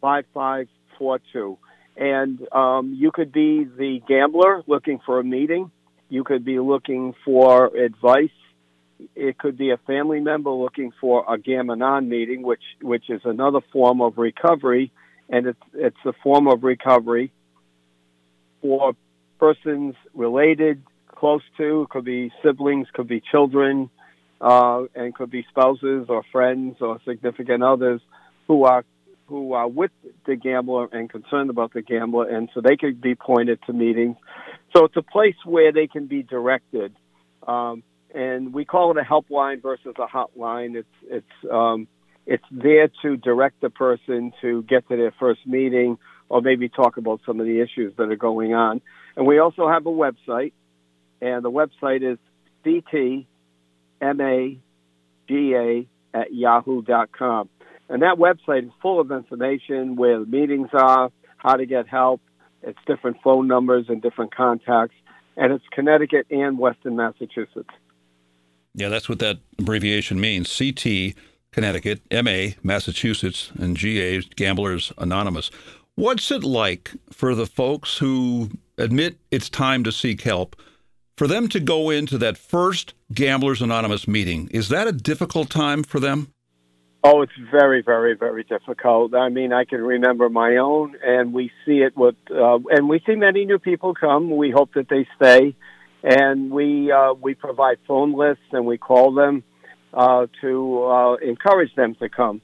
5542. 0.00 1.58
And 1.96 2.48
um, 2.52 2.94
you 2.96 3.10
could 3.10 3.32
be 3.32 3.64
the 3.64 4.00
gambler 4.06 4.62
looking 4.68 5.00
for 5.04 5.18
a 5.18 5.24
meeting, 5.24 5.72
you 6.08 6.22
could 6.22 6.44
be 6.44 6.60
looking 6.60 7.14
for 7.24 7.76
advice 7.76 8.30
it 9.14 9.38
could 9.38 9.58
be 9.58 9.70
a 9.70 9.76
family 9.76 10.20
member 10.20 10.50
looking 10.50 10.92
for 11.00 11.24
a 11.28 11.38
Gam-Anon 11.38 12.08
meeting, 12.08 12.42
which 12.42 12.62
which 12.80 13.10
is 13.10 13.20
another 13.24 13.60
form 13.72 14.00
of 14.00 14.18
recovery, 14.18 14.92
and 15.28 15.46
it's 15.46 15.58
it's 15.74 15.96
a 16.04 16.12
form 16.22 16.46
of 16.46 16.62
recovery 16.62 17.32
for 18.62 18.94
persons 19.38 19.94
related, 20.14 20.82
close 21.24 21.40
to, 21.56 21.86
could 21.88 22.04
be 22.04 22.30
siblings, 22.44 22.86
could 22.92 23.08
be 23.08 23.22
children, 23.32 23.88
uh, 24.42 24.82
and 24.94 25.14
could 25.14 25.30
be 25.30 25.42
spouses 25.48 26.04
or 26.10 26.22
friends 26.30 26.76
or 26.82 26.98
significant 27.08 27.62
others 27.62 28.02
who 28.46 28.64
are 28.64 28.84
who 29.26 29.54
are 29.54 29.66
with 29.66 29.90
the 30.26 30.36
gambler 30.36 30.86
and 30.92 31.08
concerned 31.08 31.48
about 31.48 31.72
the 31.72 31.80
gambler, 31.80 32.28
and 32.28 32.50
so 32.52 32.60
they 32.60 32.76
could 32.76 33.00
be 33.00 33.14
pointed 33.14 33.58
to 33.64 33.72
meetings. 33.72 34.16
So 34.76 34.84
it's 34.84 34.98
a 34.98 35.02
place 35.02 35.36
where 35.46 35.72
they 35.72 35.86
can 35.86 36.08
be 36.08 36.22
directed, 36.22 36.94
um, 37.48 37.82
and 38.14 38.52
we 38.52 38.66
call 38.66 38.90
it 38.90 38.98
a 38.98 39.02
helpline 39.02 39.62
versus 39.62 39.94
a 39.96 40.06
hotline. 40.06 40.76
It's 40.76 40.96
it's 41.04 41.50
um, 41.50 41.88
it's 42.26 42.44
there 42.50 42.90
to 43.00 43.16
direct 43.16 43.62
the 43.62 43.70
person 43.70 44.34
to 44.42 44.62
get 44.64 44.86
to 44.90 44.96
their 44.98 45.14
first 45.18 45.46
meeting 45.46 45.96
or 46.28 46.42
maybe 46.42 46.68
talk 46.68 46.98
about 46.98 47.20
some 47.24 47.40
of 47.40 47.46
the 47.46 47.62
issues 47.62 47.94
that 47.96 48.10
are 48.10 48.16
going 48.16 48.52
on. 48.52 48.82
And 49.16 49.26
we 49.26 49.38
also 49.38 49.68
have 49.68 49.86
a 49.86 49.90
website, 49.90 50.52
and 51.24 51.42
the 51.42 51.50
website 51.50 52.02
is 52.02 52.18
ctmaga 52.64 54.58
at 56.12 56.32
yahoo.com. 56.32 57.48
And 57.88 58.02
that 58.02 58.16
website 58.18 58.66
is 58.66 58.72
full 58.82 59.00
of 59.00 59.10
information 59.10 59.96
where 59.96 60.20
the 60.20 60.26
meetings 60.26 60.68
are, 60.72 61.10
how 61.38 61.54
to 61.54 61.66
get 61.66 61.88
help. 61.88 62.20
It's 62.62 62.78
different 62.86 63.16
phone 63.22 63.48
numbers 63.48 63.86
and 63.88 64.02
different 64.02 64.34
contacts. 64.34 64.94
And 65.36 65.52
it's 65.52 65.64
Connecticut 65.72 66.26
and 66.30 66.58
Western 66.58 66.96
Massachusetts. 66.96 67.70
Yeah, 68.74 68.88
that's 68.88 69.08
what 69.08 69.18
that 69.20 69.38
abbreviation 69.58 70.20
means. 70.20 70.54
CT, 70.56 71.14
Connecticut, 71.52 72.00
MA, 72.12 72.54
Massachusetts, 72.62 73.50
and 73.58 73.76
GA, 73.76 74.20
Gamblers 74.36 74.92
Anonymous. 74.98 75.50
What's 75.94 76.30
it 76.30 76.44
like 76.44 76.92
for 77.12 77.34
the 77.34 77.46
folks 77.46 77.98
who 77.98 78.50
admit 78.78 79.16
it's 79.30 79.48
time 79.48 79.84
to 79.84 79.92
seek 79.92 80.22
help? 80.22 80.56
For 81.16 81.28
them 81.28 81.48
to 81.50 81.60
go 81.60 81.90
into 81.90 82.18
that 82.18 82.36
first 82.36 82.94
Gamblers 83.12 83.62
Anonymous 83.62 84.08
meeting, 84.08 84.48
is 84.50 84.68
that 84.70 84.88
a 84.88 84.92
difficult 84.92 85.48
time 85.48 85.84
for 85.84 86.00
them? 86.00 86.32
Oh, 87.04 87.22
it's 87.22 87.32
very, 87.52 87.82
very, 87.82 88.16
very 88.16 88.42
difficult. 88.42 89.14
I 89.14 89.28
mean, 89.28 89.52
I 89.52 89.64
can 89.64 89.80
remember 89.80 90.28
my 90.28 90.56
own, 90.56 90.96
and 91.04 91.32
we 91.32 91.52
see 91.64 91.82
it 91.82 91.96
with, 91.96 92.16
uh, 92.32 92.58
and 92.70 92.88
we 92.88 93.00
see 93.06 93.14
many 93.14 93.44
new 93.44 93.60
people 93.60 93.94
come. 93.94 94.36
We 94.36 94.50
hope 94.50 94.74
that 94.74 94.88
they 94.88 95.06
stay, 95.14 95.54
and 96.02 96.50
we 96.50 96.90
uh, 96.90 97.12
we 97.12 97.34
provide 97.34 97.78
phone 97.86 98.14
lists 98.18 98.44
and 98.50 98.66
we 98.66 98.76
call 98.76 99.14
them 99.14 99.44
uh, 99.92 100.26
to 100.40 100.84
uh, 100.84 101.14
encourage 101.16 101.74
them 101.76 101.94
to 101.96 102.08
come. 102.08 102.40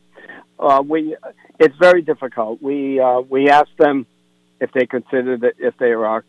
Uh, 0.60 0.82
we 0.86 1.16
it's 1.58 1.76
very 1.80 2.02
difficult. 2.02 2.62
We 2.62 3.00
uh, 3.00 3.20
we 3.20 3.48
ask 3.48 3.68
them 3.78 4.06
if 4.60 4.70
they 4.72 4.86
consider 4.86 5.38
that 5.38 5.54
if 5.58 5.76
they 5.78 5.92
are 5.92 6.24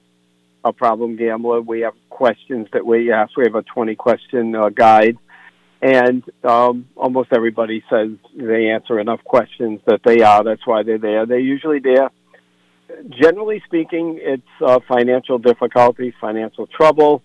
a 0.63 0.73
problem 0.73 1.15
gambler. 1.15 1.61
We 1.61 1.81
have 1.81 1.93
questions 2.09 2.67
that 2.73 2.85
we 2.85 3.11
ask. 3.11 3.35
We 3.37 3.45
have 3.45 3.55
a 3.55 3.63
twenty 3.63 3.95
question 3.95 4.55
uh, 4.55 4.69
guide, 4.69 5.17
and 5.81 6.23
um, 6.43 6.87
almost 6.95 7.29
everybody 7.33 7.83
says 7.89 8.09
they 8.35 8.69
answer 8.69 8.99
enough 8.99 9.23
questions 9.23 9.79
that 9.87 10.01
they 10.05 10.21
are. 10.21 10.43
That's 10.43 10.65
why 10.65 10.83
they're 10.83 10.97
there. 10.97 11.25
They're 11.25 11.39
usually 11.39 11.79
there. 11.79 12.09
Generally 13.09 13.63
speaking, 13.65 14.19
it's 14.21 14.43
uh, 14.65 14.79
financial 14.87 15.37
difficulty, 15.37 16.13
financial 16.19 16.67
trouble 16.67 17.23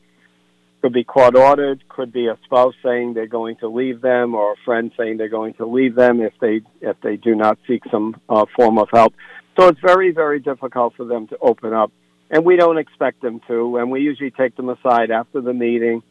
could 0.83 0.93
be 0.93 1.05
court 1.05 1.35
ordered, 1.35 1.83
could 1.89 2.13
be 2.13 2.29
a 2.29 2.39
spouse 2.45 2.75
saying 2.85 3.15
they're 3.15 3.27
going 3.27 3.57
to 3.57 3.67
leave 3.67 4.01
them, 4.01 4.35
or 4.35 4.53
a 4.53 4.57
friend 4.65 4.93
saying 4.97 5.17
they're 5.17 5.29
going 5.29 5.55
to 5.55 5.67
leave 5.67 5.97
them 5.97 6.21
if 6.21 6.33
they 6.41 6.61
if 6.81 6.97
they 7.03 7.17
do 7.17 7.35
not 7.35 7.59
seek 7.67 7.83
some 7.91 8.15
uh, 8.29 8.45
form 8.55 8.79
of 8.79 8.89
help. 8.93 9.13
So 9.59 9.67
it's 9.69 9.81
very 9.81 10.13
very 10.13 10.39
difficult 10.39 10.95
for 10.95 11.05
them 11.05 11.27
to 11.29 11.39
open 11.41 11.73
up, 11.73 11.91
and 12.31 12.45
we 12.45 12.57
don't 12.57 12.79
expect 12.79 13.23
them 13.23 13.41
to. 13.49 13.79
And 13.79 13.91
we 13.91 14.01
usually 14.01 14.31
take 14.31 14.57
them 14.57 14.69
aside 14.69 15.11
after 15.11 15.41
the 15.41 15.53
meeting, 15.53 16.03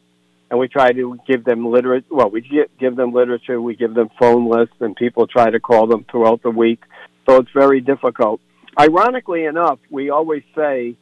and 0.50 0.58
we 0.58 0.68
try 0.68 0.92
to 0.92 1.18
give 1.26 1.44
them 1.44 1.66
literate. 1.66 2.04
Well, 2.10 2.30
we 2.30 2.42
give 2.78 2.96
them 2.96 3.12
literature, 3.12 3.60
we 3.60 3.76
give 3.76 3.94
them 3.94 4.08
phone 4.18 4.48
lists, 4.48 4.76
and 4.80 4.94
people 4.96 5.26
try 5.26 5.50
to 5.50 5.60
call 5.60 5.86
them 5.86 6.04
throughout 6.10 6.42
the 6.42 6.50
week. 6.50 6.82
So 7.28 7.36
it's 7.36 7.50
very 7.52 7.80
difficult. 7.80 8.40
Ironically 8.78 9.44
enough, 9.44 9.78
we 9.90 10.10
always 10.10 10.42
say 10.54 10.96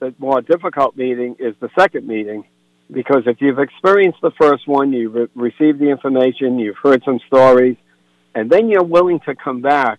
the 0.00 0.14
more 0.18 0.40
difficult 0.40 0.96
meeting 0.96 1.36
is 1.38 1.54
the 1.60 1.68
second 1.76 2.06
meeting 2.06 2.44
because 2.90 3.22
if 3.26 3.40
you've 3.40 3.58
experienced 3.58 4.20
the 4.22 4.30
first 4.40 4.66
one, 4.66 4.92
you've 4.92 5.14
re- 5.14 5.28
received 5.34 5.78
the 5.78 5.90
information, 5.90 6.58
you've 6.58 6.78
heard 6.82 7.02
some 7.04 7.20
stories, 7.26 7.76
and 8.34 8.50
then 8.50 8.68
you're 8.68 8.84
willing 8.84 9.20
to 9.20 9.34
come 9.34 9.60
back, 9.60 9.98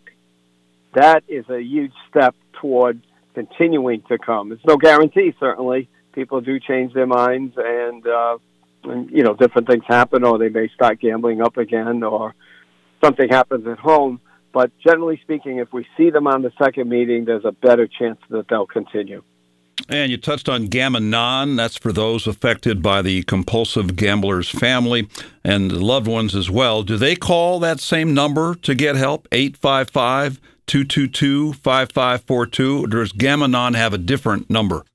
that 0.95 1.23
is 1.27 1.47
a 1.49 1.61
huge 1.61 1.93
step 2.09 2.35
toward 2.59 3.01
continuing 3.39 4.01
to 4.10 4.17
come. 4.17 4.51
It's 4.51 4.65
no 4.65 4.75
guarantee, 4.75 5.34
certainly. 5.39 5.88
People 6.13 6.41
do 6.41 6.60
change 6.60 6.93
their 6.93 7.08
minds, 7.08 7.53
and, 7.58 8.05
uh, 8.05 8.38
and 8.84 9.10
you 9.10 9.24
know, 9.24 9.34
different 9.34 9.67
things 9.67 9.84
happen, 9.88 10.25
or 10.25 10.38
they 10.38 10.50
may 10.50 10.67
start 10.69 11.00
gambling 11.00 11.41
up 11.41 11.55
again, 11.55 12.03
or 12.03 12.36
something 13.01 13.29
happens 13.29 13.65
at 13.65 13.79
home. 13.79 14.19
But 14.51 14.72
generally 14.86 15.19
speaking, 15.24 15.60
if 15.60 15.72
we 15.72 15.86
see 15.96 16.10
them 16.10 16.27
on 16.27 16.41
the 16.41 16.51
second 16.62 16.89
meeting, 16.89 17.25
there's 17.25 17.46
a 17.46 17.53
better 17.53 17.88
chance 17.88 18.19
that 18.29 18.48
they'll 18.50 18.65
continue. 18.65 19.24
And 19.88 20.12
you 20.12 20.17
touched 20.17 20.50
on 20.50 20.67
Gam-Anon. 20.67 21.55
That's 21.55 21.77
for 21.77 21.93
those 21.93 22.27
affected 22.27 22.84
by 22.84 23.01
the 23.01 23.24
compulsive 23.24 23.96
gambler's 23.96 24.50
family 24.50 25.08
and 25.46 25.72
loved 25.72 26.08
ones 26.08 26.36
as 26.36 26.50
well. 26.50 26.84
Do 26.84 26.98
they 26.98 27.15
call 27.15 27.60
that 27.60 27.79
same 27.79 28.13
number 28.13 28.55
to 28.55 28.75
get 28.75 28.98
help? 28.98 29.27
855 29.31 30.41
222 30.69 31.53
5542? 31.53 32.83
Or 32.83 32.88
does 32.88 33.11
Gam-Anon 33.11 33.73
have 33.73 33.93
a 33.93 33.97
different 33.97 34.49
number? 34.49 34.85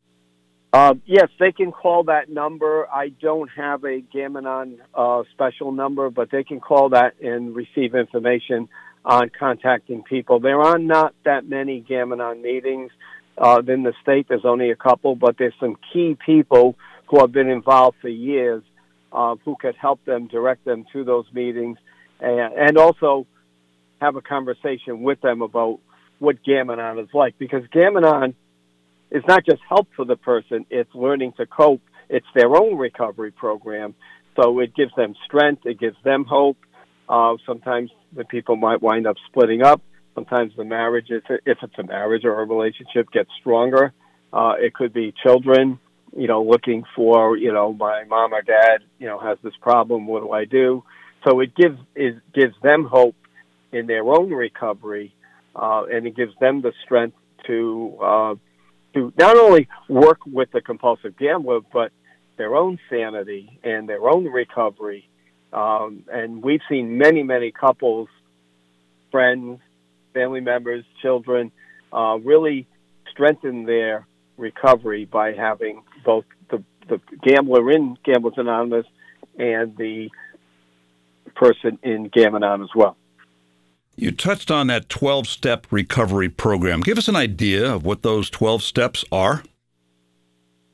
Uh, 0.73 0.95
yes, 1.05 1.29
they 1.39 1.53
can 1.53 1.73
call 1.73 2.05
that 2.05 2.29
number. 2.29 2.89
I 2.89 3.09
don't 3.09 3.51
have 3.57 3.85
a 3.85 4.01
Gam-Anon 4.01 4.79
uh, 4.95 5.25
special 5.33 5.73
number, 5.73 6.11
but 6.11 6.31
they 6.31 6.45
can 6.45 6.61
call 6.61 6.91
that 6.91 7.21
and 7.21 7.55
receive 7.55 7.95
information 7.95 8.69
on 9.05 9.31
contacting 9.37 10.03
people. 10.05 10.41
There 10.41 10.61
are 10.61 10.79
not 10.79 11.13
that 11.25 11.49
many 11.49 11.81
Gam-Anon 11.81 12.41
meetings. 12.41 12.91
Uh, 13.37 13.61
in 13.67 13.83
the 13.83 13.93
state, 14.01 14.27
there's 14.29 14.45
only 14.45 14.71
a 14.71 14.77
couple, 14.77 15.17
but 15.17 15.37
there's 15.39 15.55
some 15.59 15.77
key 15.93 16.17
people 16.25 16.77
who 17.09 17.21
have 17.21 17.33
been 17.33 17.49
involved 17.49 17.97
for 18.01 18.09
years 18.09 18.63
uh, 19.13 19.35
who 19.45 19.57
could 19.61 19.75
help 19.75 20.05
them, 20.05 20.29
direct 20.29 20.65
them 20.65 20.85
to 20.93 21.05
those 21.05 21.27
meetings, 21.33 21.79
and, 22.21 22.53
and 22.55 22.79
also 22.79 23.27
have 24.01 24.17
a 24.17 24.23
conversation 24.23 25.03
with 25.03 25.21
them 25.21 25.43
about 25.43 25.81
what 26.19 26.43
Gam-Anon 26.45 26.99
is 26.99 27.09
like. 27.15 27.39
Because 27.39 27.63
Gam-Anon 27.73 28.35
is 29.11 29.23
not 29.27 29.45
just 29.45 29.61
help 29.69 29.89
for 29.97 30.05
the 30.05 30.17
person, 30.17 30.67
it's 30.71 30.95
learning 30.95 31.33
to 31.37 31.47
cope. 31.47 31.83
It's 32.09 32.27
their 32.35 32.55
own 32.55 32.77
recovery 32.77 33.31
program. 33.31 33.95
So 34.41 34.59
it 34.61 34.75
gives 34.75 34.93
them 34.97 35.15
strength, 35.25 35.63
it 35.65 35.79
gives 35.79 35.97
them 36.05 36.25
hope. 36.25 36.59
Uh, 37.09 37.35
sometimes 37.47 37.91
the 38.15 38.25
people 38.25 38.57
might 38.57 38.83
wind 38.83 39.07
up 39.07 39.17
splitting 39.29 39.63
up 39.63 39.81
Sometimes 40.15 40.53
the 40.57 40.65
marriage, 40.65 41.07
if, 41.11 41.25
it's 41.45 41.79
a 41.79 41.83
marriage 41.83 42.25
or 42.25 42.41
a 42.41 42.47
relationship, 42.47 43.11
gets 43.11 43.31
stronger. 43.41 43.93
Uh, 44.33 44.55
it 44.59 44.73
could 44.73 44.93
be 44.93 45.13
children, 45.25 45.79
you 46.17 46.29
know, 46.29 46.43
looking 46.43 46.85
for, 46.95 47.37
you 47.37 47.53
know, 47.53 47.73
my 47.73 48.05
mom 48.05 48.33
or 48.33 48.43
dad, 48.43 48.79
you 48.99 49.07
know, 49.07 49.19
has 49.19 49.39
this 49.43 49.55
problem. 49.61 50.07
What 50.07 50.23
do 50.23 50.31
I 50.31 50.45
do? 50.45 50.85
So 51.27 51.41
it 51.41 51.55
gives 51.57 51.79
it 51.95 52.17
gives 52.33 52.55
them 52.63 52.85
hope 52.85 53.17
in 53.75 53.87
their 53.87 54.05
own 54.05 54.31
recovery, 54.31 55.15
uh, 55.57 55.85
and 55.93 56.07
it 56.07 56.17
gives 56.17 56.33
them 56.41 56.63
the 56.63 56.73
strength 56.85 57.17
to 57.47 57.99
uh, 58.03 58.35
to 58.95 59.13
not 59.19 59.37
only 59.37 59.69
work 59.89 60.21
with 60.25 60.51
the 60.53 60.61
compulsive 60.61 61.17
gambler, 61.19 61.61
but 61.73 61.91
their 62.37 62.55
own 62.55 62.79
sanity 62.89 63.59
and 63.65 63.89
their 63.89 64.09
own 64.09 64.25
recovery. 64.27 65.09
Um, 65.53 66.05
and 66.13 66.43
we've 66.43 66.63
seen 66.69 66.99
many, 66.99 67.23
many 67.23 67.51
couples, 67.51 68.09
friends, 69.11 69.61
family 70.13 70.41
members, 70.41 70.85
children, 71.03 71.51
uh, 71.93 72.19
really 72.23 72.67
strengthen 73.11 73.65
their 73.65 74.07
recovery 74.37 75.05
by 75.05 75.33
having 75.33 75.83
both 76.05 76.25
the, 76.51 76.63
the 76.89 77.01
gambler 77.23 77.71
in 77.71 77.97
Gamblers 78.05 78.35
Anonymous 78.37 78.87
and 79.39 79.77
the 79.77 80.09
person 81.35 81.79
in 81.83 82.09
Gam-Anon 82.09 82.63
as 82.63 82.71
well. 82.75 82.97
You 83.97 84.11
touched 84.11 84.51
on 84.51 84.67
that 84.67 84.89
12 84.89 85.27
step 85.27 85.67
recovery 85.71 86.29
program. 86.29 86.81
Give 86.81 86.99
us 86.99 87.09
an 87.09 87.17
idea 87.17 87.73
of 87.73 87.85
what 87.85 88.03
those 88.03 88.29
12 88.31 88.63
steps 88.63 89.05
are. 89.13 89.43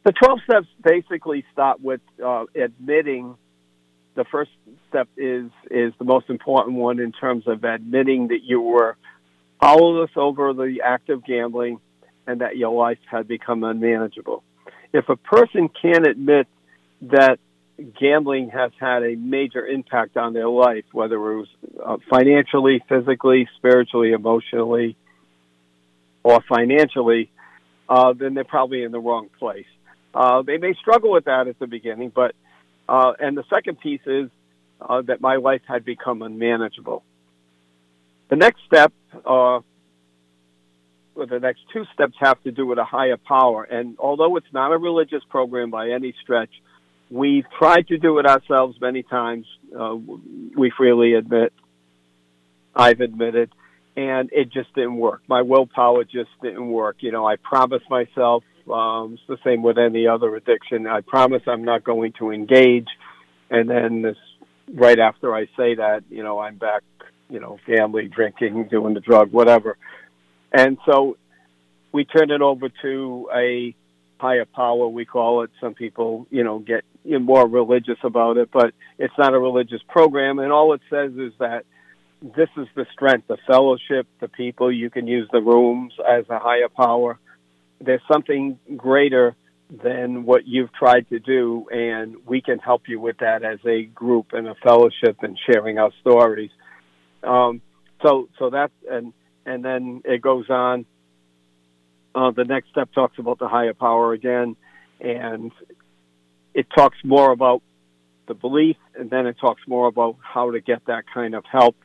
The 0.05 0.13
12 0.13 0.41
steps 0.45 0.67
basically 0.83 1.45
start 1.53 1.81
with 1.81 2.01
uh, 2.25 2.45
admitting 2.55 3.37
the 4.15 4.25
first 4.25 4.51
step 4.89 5.09
is 5.17 5.51
is 5.71 5.93
the 5.99 6.05
most 6.05 6.31
important 6.31 6.77
one 6.77 6.99
in 6.99 7.13
terms 7.13 7.47
of 7.47 7.65
admitting 7.65 8.29
that 8.29 8.43
you 8.43 8.61
were 8.61 8.97
powerless 9.63 10.11
over 10.17 10.53
the 10.55 10.81
act 10.85 11.11
of 11.11 11.25
gambling 11.25 11.79
and 12.27 12.41
that 12.41 12.57
your 12.57 12.75
life 12.75 12.99
had 13.11 13.29
become 13.29 13.63
unmanageable. 13.63 14.43
If 14.93 15.09
a 15.09 15.17
person 15.17 15.69
can't 15.69 16.07
admit 16.07 16.49
that 17.03 17.39
gambling 17.99 18.51
has 18.51 18.73
had 18.79 19.03
a 19.03 19.15
major 19.17 19.67
impact 19.67 20.17
on 20.17 20.33
their 20.33 20.49
life, 20.49 20.85
whether 20.93 21.17
it 21.17 21.37
was 21.39 21.49
uh, 21.85 21.97
financially, 22.09 22.83
physically, 22.89 23.49
spiritually, 23.57 24.13
emotionally, 24.13 24.97
or 26.23 26.41
financially, 26.49 27.31
uh, 27.89 28.13
then 28.13 28.35
they're 28.35 28.45
probably 28.45 28.83
in 28.83 28.93
the 28.93 28.99
wrong 28.99 29.29
place. 29.39 29.67
Uh, 30.15 30.43
they 30.43 30.59
may 30.59 30.75
struggle 30.75 31.11
with 31.13 31.25
that 31.25 31.49
at 31.49 31.59
the 31.59 31.67
beginning, 31.67 32.13
but 32.15 32.35
uh, 32.89 33.13
and 33.19 33.37
the 33.37 33.45
second 33.49 33.81
piece 33.81 34.01
is 34.07 34.29
uh, 34.81 35.03
that 35.03 35.21
my 35.21 35.37
life 35.37 35.63
had 35.67 35.85
become 35.85 36.23
unmanageable. 36.23 37.03
The 38.29 38.37
next 38.37 38.61
step, 38.67 38.93
uh, 39.25 39.61
or 41.15 41.27
the 41.27 41.39
next 41.41 41.61
two 41.73 41.85
steps, 41.95 42.15
have 42.19 42.43
to 42.43 42.51
do 42.51 42.67
with 42.67 42.79
a 42.79 42.85
higher 42.85 43.17
power. 43.17 43.63
And 43.65 43.97
although 43.99 44.37
it's 44.37 44.53
not 44.53 44.73
a 44.73 44.79
religious 44.79 45.23
program 45.29 45.71
by 45.71 45.91
any 45.91 46.15
stretch, 46.23 46.51
we've 47.11 47.47
tried 47.59 47.89
to 47.89 47.99
do 47.99 48.19
it 48.19 48.27
ourselves 48.27 48.81
many 48.81 49.03
times. 49.03 49.47
Uh, 49.79 49.97
we 50.57 50.71
freely 50.77 51.15
admit, 51.15 51.53
I've 52.75 53.01
admitted, 53.01 53.51
and 53.97 54.31
it 54.33 54.53
just 54.53 54.73
didn't 54.75 54.97
work. 54.97 55.23
My 55.29 55.43
willpower 55.43 56.05
just 56.05 56.31
didn't 56.43 56.69
work. 56.69 56.97
You 57.01 57.13
know, 57.13 57.27
I 57.27 57.37
promised 57.37 57.89
myself 57.91 58.45
um, 58.71 59.15
it's 59.15 59.23
the 59.27 59.39
same 59.45 59.63
with 59.63 59.79
any 59.79 60.07
other 60.07 60.35
addiction. 60.37 60.87
I 60.87 61.01
promise 61.01 61.43
I'm 61.47 61.65
not 61.65 61.83
going 61.83 62.13
to 62.19 62.31
engage, 62.31 62.89
and 63.51 63.69
then 63.69 64.03
this 64.03 64.17
right 64.73 64.99
after 64.99 65.35
I 65.35 65.47
say 65.57 65.75
that, 65.77 66.05
you 66.09 66.23
know, 66.23 66.39
I'm 66.39 66.57
back, 66.57 66.83
you 67.29 67.41
know, 67.41 67.59
gambling, 67.67 68.11
drinking, 68.11 68.69
doing 68.71 68.95
the 68.95 69.01
drug, 69.01 69.33
whatever. 69.33 69.77
And 70.53 70.79
so 70.87 71.17
we 71.93 72.05
turned 72.05 72.31
it 72.31 72.43
over 72.43 72.69
to 72.83 73.31
a 73.35 73.75
higher 74.21 74.45
power, 74.45 74.89
we 74.89 75.05
call 75.05 75.43
it. 75.43 75.51
Some 75.61 75.75
people, 75.75 76.27
you 76.31 76.45
know, 76.45 76.59
get 76.59 76.85
more 77.05 77.49
religious 77.49 77.99
about 78.05 78.37
it, 78.37 78.51
but 78.53 78.75
it's 78.99 79.15
not 79.19 79.35
a 79.35 79.39
religious 79.39 79.81
program. 79.89 80.39
And 80.39 80.53
all 80.53 80.75
it 80.75 80.81
says 80.91 81.13
is 81.13 81.33
that 81.39 81.65
this 82.23 82.49
is 82.57 82.67
the 82.77 82.87
strength, 82.93 83.29
the 83.29 83.39
fellowship, 83.47 84.07
the 84.21 84.29
people. 84.29 84.71
You 84.71 84.91
can 84.91 85.07
use 85.07 85.29
the 85.33 85.41
rooms 85.41 85.95
as 86.07 86.25
a 86.29 86.39
higher 86.39 86.69
power 86.69 87.19
there's 87.81 88.03
something 88.11 88.59
greater 88.77 89.35
than 89.83 90.25
what 90.25 90.47
you've 90.47 90.73
tried 90.73 91.09
to 91.09 91.19
do, 91.19 91.67
and 91.71 92.17
we 92.27 92.41
can 92.41 92.59
help 92.59 92.83
you 92.89 93.01
with 93.01 93.19
that 93.19 93.45
as 93.45 93.59
a 93.65 93.85
group 93.85 94.33
and 94.33 94.49
a 94.49 94.55
fellowship 94.57 95.17
and 95.23 95.39
sharing 95.47 95.79
our 95.79 95.93
stories. 96.01 96.51
Um, 97.23 97.63
so, 98.03 98.29
so 98.39 98.51
that's 98.51 98.73
and 98.91 99.13
and 99.47 99.65
then 99.65 100.03
it 100.05 100.21
goes 100.21 100.51
on. 100.51 100.87
Uh, 102.15 102.31
the 102.31 102.45
next 102.45 102.71
step 102.71 102.91
talks 102.93 103.19
about 103.19 103.39
the 103.39 103.49
higher 103.49 103.75
power 103.75 104.13
again, 104.13 104.57
and 105.01 105.53
it 106.55 106.67
talks 106.75 106.99
more 107.05 107.31
about 107.31 107.63
the 108.27 108.35
belief, 108.35 108.77
and 108.99 109.11
then 109.11 109.27
it 109.27 109.37
talks 109.41 109.63
more 109.67 109.87
about 109.87 110.17
how 110.21 110.51
to 110.51 110.61
get 110.61 110.85
that 110.87 111.05
kind 111.13 111.35
of 111.35 111.45
help 111.51 111.77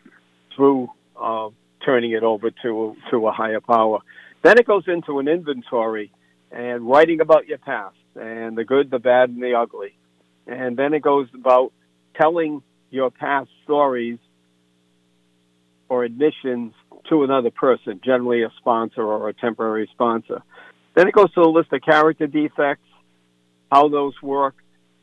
through 0.55 0.89
uh, 1.19 1.49
turning 1.85 2.11
it 2.11 2.23
over 2.23 2.49
to 2.49 2.95
to 3.11 3.27
a 3.27 3.31
higher 3.31 3.61
power. 3.61 3.99
Then 4.43 4.57
it 4.57 4.65
goes 4.65 4.83
into 4.87 5.19
an 5.19 5.27
inventory 5.27 6.11
and 6.51 6.87
writing 6.87 7.21
about 7.21 7.47
your 7.47 7.57
past 7.57 7.95
and 8.15 8.57
the 8.57 8.63
good, 8.63 8.89
the 8.89 8.99
bad, 8.99 9.29
and 9.29 9.41
the 9.41 9.53
ugly. 9.55 9.95
And 10.47 10.77
then 10.77 10.93
it 10.93 11.01
goes 11.01 11.27
about 11.33 11.73
telling 12.15 12.61
your 12.91 13.11
past 13.11 13.49
stories 13.63 14.19
or 15.89 16.03
admissions 16.03 16.73
to 17.09 17.23
another 17.23 17.51
person, 17.51 18.01
generally 18.03 18.43
a 18.43 18.49
sponsor 18.57 19.01
or 19.01 19.29
a 19.29 19.33
temporary 19.33 19.89
sponsor. 19.93 20.41
Then 20.95 21.07
it 21.07 21.13
goes 21.13 21.31
to 21.33 21.41
the 21.41 21.49
list 21.49 21.71
of 21.73 21.81
character 21.81 22.27
defects, 22.27 22.87
how 23.71 23.89
those 23.89 24.13
work. 24.21 24.55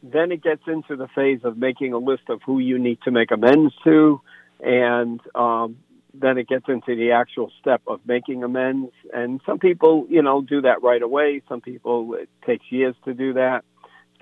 Then 0.03 0.33
it 0.33 0.43
gets 0.43 0.62
into 0.67 0.97
the 0.97 1.09
phase 1.15 1.41
of 1.45 1.57
making 1.57 1.93
a 1.93 1.99
list 1.99 2.25
of 2.29 2.41
who 2.45 2.59
you 2.59 2.79
need 2.79 2.99
to 3.05 3.11
make 3.11 3.31
amends 3.31 3.73
to 3.85 4.21
and 4.62 5.21
um, 5.35 5.77
then 6.15 6.39
it 6.39 6.49
gets 6.49 6.67
into 6.69 6.95
the 6.95 7.12
actual 7.12 7.51
step 7.61 7.83
of 7.87 8.01
making 8.07 8.45
amends. 8.45 8.93
And 9.12 9.41
some 9.45 9.59
people, 9.59 10.07
you 10.09 10.23
know, 10.23 10.41
do 10.41 10.62
that 10.62 10.83
right 10.83 11.03
away. 11.03 11.43
Some 11.49 11.61
people, 11.61 12.15
it 12.15 12.28
takes 12.47 12.65
years 12.71 12.95
to 13.04 13.13
do 13.13 13.35
that. 13.35 13.65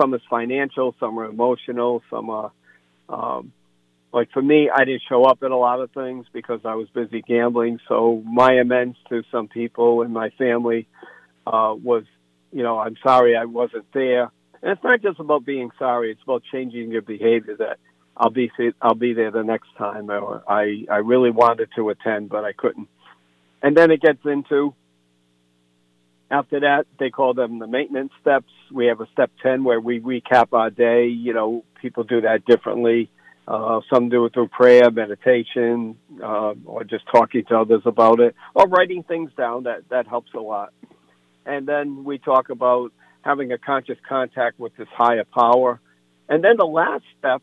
Some 0.00 0.14
is 0.14 0.22
financial, 0.30 0.94
some 0.98 1.18
are 1.18 1.26
emotional, 1.26 2.02
some 2.08 2.30
are, 2.30 2.52
um, 3.10 3.52
like 4.12 4.30
for 4.32 4.42
me, 4.42 4.68
I 4.74 4.84
didn't 4.84 5.02
show 5.08 5.24
up 5.24 5.42
at 5.42 5.50
a 5.50 5.56
lot 5.56 5.80
of 5.80 5.92
things 5.92 6.26
because 6.32 6.60
I 6.64 6.74
was 6.74 6.88
busy 6.88 7.22
gambling. 7.22 7.78
So 7.88 8.22
my 8.26 8.54
amends 8.54 8.96
to 9.08 9.22
some 9.30 9.48
people 9.48 10.02
in 10.02 10.12
my 10.12 10.30
family 10.30 10.88
uh, 11.46 11.74
was, 11.80 12.04
you 12.52 12.62
know, 12.62 12.78
I'm 12.78 12.96
sorry 13.04 13.36
I 13.36 13.44
wasn't 13.44 13.86
there. 13.92 14.30
And 14.62 14.72
it's 14.72 14.82
not 14.82 15.00
just 15.00 15.20
about 15.20 15.44
being 15.44 15.70
sorry; 15.78 16.10
it's 16.10 16.22
about 16.22 16.42
changing 16.52 16.90
your 16.90 17.02
behavior. 17.02 17.56
That 17.56 17.78
I'll 18.16 18.30
be 18.30 18.50
I'll 18.82 18.94
be 18.94 19.14
there 19.14 19.30
the 19.30 19.42
next 19.42 19.68
time. 19.78 20.10
Or 20.10 20.42
I 20.46 20.84
I 20.90 20.96
really 20.96 21.30
wanted 21.30 21.70
to 21.76 21.88
attend, 21.88 22.28
but 22.28 22.44
I 22.44 22.52
couldn't. 22.52 22.88
And 23.62 23.76
then 23.76 23.90
it 23.90 24.02
gets 24.02 24.24
into 24.24 24.74
after 26.30 26.60
that 26.60 26.86
they 26.98 27.10
call 27.10 27.32
them 27.32 27.58
the 27.58 27.66
maintenance 27.66 28.12
steps. 28.20 28.52
We 28.70 28.86
have 28.86 29.00
a 29.00 29.06
step 29.12 29.30
ten 29.42 29.64
where 29.64 29.80
we 29.80 30.00
recap 30.00 30.52
our 30.52 30.68
day. 30.68 31.06
You 31.06 31.32
know, 31.32 31.64
people 31.80 32.04
do 32.04 32.20
that 32.20 32.44
differently. 32.44 33.10
Uh, 33.50 33.80
some 33.92 34.08
do 34.08 34.24
it 34.26 34.32
through 34.32 34.46
prayer, 34.46 34.90
meditation, 34.90 35.96
uh, 36.22 36.54
or 36.64 36.84
just 36.84 37.04
talking 37.12 37.44
to 37.46 37.58
others 37.58 37.82
about 37.84 38.20
it, 38.20 38.34
or 38.54 38.68
writing 38.68 39.02
things 39.02 39.30
down. 39.36 39.64
That 39.64 39.88
that 39.88 40.06
helps 40.06 40.32
a 40.34 40.40
lot. 40.40 40.72
And 41.44 41.66
then 41.66 42.04
we 42.04 42.18
talk 42.18 42.50
about 42.50 42.92
having 43.22 43.50
a 43.50 43.58
conscious 43.58 43.98
contact 44.08 44.60
with 44.60 44.76
this 44.76 44.88
higher 44.92 45.24
power. 45.24 45.80
And 46.28 46.44
then 46.44 46.56
the 46.58 46.66
last 46.66 47.02
step 47.18 47.42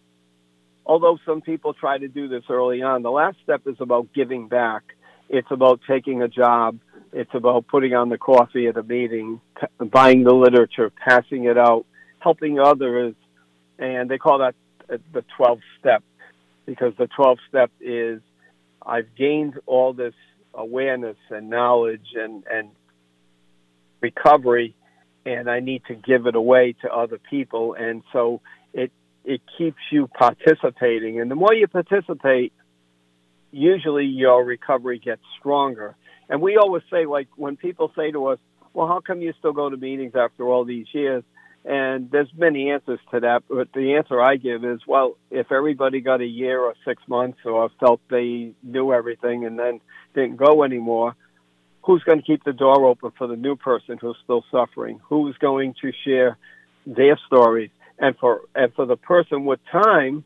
although 0.87 1.19
some 1.25 1.41
people 1.41 1.73
try 1.73 1.97
to 1.97 2.07
do 2.07 2.27
this 2.27 2.43
early 2.49 2.81
on, 2.81 3.03
the 3.03 3.11
last 3.11 3.37
step 3.43 3.61
is 3.67 3.75
about 3.79 4.07
giving 4.13 4.47
back. 4.47 4.83
It's 5.29 5.51
about 5.51 5.81
taking 5.87 6.21
a 6.21 6.27
job. 6.27 6.79
It's 7.11 7.33
about 7.33 7.67
putting 7.67 7.93
on 7.93 8.09
the 8.09 8.17
coffee 8.17 8.67
at 8.67 8.77
a 8.77 8.83
meeting, 8.83 9.41
buying 9.79 10.23
the 10.23 10.33
literature, 10.33 10.89
passing 10.89 11.43
it 11.43 11.57
out, 11.57 11.85
helping 12.19 12.59
others. 12.59 13.15
And 13.77 14.09
they 14.09 14.17
call 14.17 14.39
that 14.39 14.55
the 14.87 15.23
12th 15.39 15.61
step 15.79 16.03
because 16.65 16.93
the 16.97 17.07
12th 17.07 17.39
step 17.49 17.71
is 17.79 18.21
I've 18.85 19.15
gained 19.15 19.59
all 19.65 19.93
this 19.93 20.13
awareness 20.53 21.17
and 21.29 21.49
knowledge 21.49 22.13
and, 22.15 22.43
and 22.51 22.69
recovery, 24.01 24.75
and 25.25 25.49
I 25.49 25.59
need 25.59 25.83
to 25.87 25.95
give 25.95 26.25
it 26.25 26.35
away 26.35 26.75
to 26.81 26.91
other 26.91 27.19
people. 27.29 27.75
And 27.77 28.03
so 28.13 28.41
it 28.73 28.91
it 29.25 29.41
keeps 29.57 29.77
you 29.91 30.07
participating. 30.07 31.19
And 31.19 31.29
the 31.29 31.35
more 31.35 31.53
you 31.53 31.67
participate, 31.67 32.53
usually 33.51 34.05
your 34.05 34.43
recovery 34.45 34.99
gets 34.99 35.21
stronger. 35.39 35.95
And 36.29 36.41
we 36.41 36.57
always 36.57 36.83
say, 36.89 37.05
like, 37.05 37.27
when 37.35 37.57
people 37.57 37.91
say 37.95 38.11
to 38.11 38.27
us, 38.27 38.39
well, 38.73 38.87
how 38.87 39.01
come 39.05 39.21
you 39.21 39.33
still 39.39 39.53
go 39.53 39.69
to 39.69 39.75
meetings 39.75 40.13
after 40.15 40.47
all 40.47 40.63
these 40.63 40.87
years? 40.93 41.23
And 41.67 42.09
there's 42.11 42.29
many 42.35 42.71
answers 42.71 42.99
to 43.11 43.19
that, 43.19 43.43
but 43.49 43.73
the 43.73 43.95
answer 43.95 44.21
I 44.21 44.37
give 44.37 44.63
is, 44.63 44.79
well, 44.87 45.17
if 45.29 45.51
everybody 45.51 45.99
got 45.99 46.21
a 46.21 46.25
year 46.25 46.61
or 46.61 46.73
six 46.85 47.03
months 47.07 47.39
or 47.43 47.69
felt 47.79 47.99
they 48.09 48.53
knew 48.63 48.93
everything 48.93 49.45
and 49.45 49.59
then 49.59 49.81
didn't 50.15 50.37
go 50.37 50.63
anymore, 50.63 51.15
who's 51.81 52.03
going 52.03 52.19
to 52.19 52.25
keep 52.25 52.45
the 52.45 52.53
door 52.53 52.85
open 52.85 53.11
for 53.17 53.27
the 53.27 53.35
new 53.35 53.57
person 53.57 53.97
who's 53.99 54.17
still 54.23 54.45
suffering? 54.49 55.01
Who's 55.09 55.37
going 55.37 55.75
to 55.81 55.91
share 56.05 56.37
their 56.85 57.19
stories? 57.27 57.71
and 57.99 58.15
for 58.17 58.41
and 58.55 58.73
for 58.73 58.85
the 58.85 58.95
person 58.95 59.45
with 59.45 59.59
time 59.71 60.23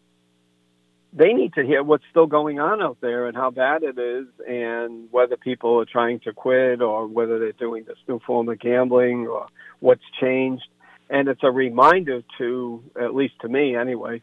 they 1.13 1.34
need 1.34 1.54
to 1.54 1.63
hear 1.63 1.84
what's 1.84 2.06
still 2.10 2.25
going 2.25 2.60
on 2.60 2.82
out 2.82 2.97
there 3.01 3.27
and 3.27 3.36
how 3.36 3.51
bad 3.51 3.84
it 3.84 3.99
is 3.99 4.27
and 4.47 5.10
whether 5.12 5.36
people 5.36 5.77
are 5.77 5.86
trying 5.86 6.21
to 6.21 6.32
quit 6.32 6.82
or 6.82 7.06
whether 7.06 7.38
they're 7.38 7.51
doing 7.51 7.84
this 7.86 7.97
new 8.08 8.19
form 8.19 8.47
of 8.47 8.58
gambling 8.60 9.27
or 9.27 9.47
what's 9.82 10.04
changed 10.21 10.63
and 11.12 11.28
it's 11.28 11.43
a 11.43 11.52
reminder 11.52 12.24
to 12.39 12.84
at 13.00 13.13
least 13.13 13.36
to 13.41 13.50
me 13.50 13.76
anyway 13.76 14.21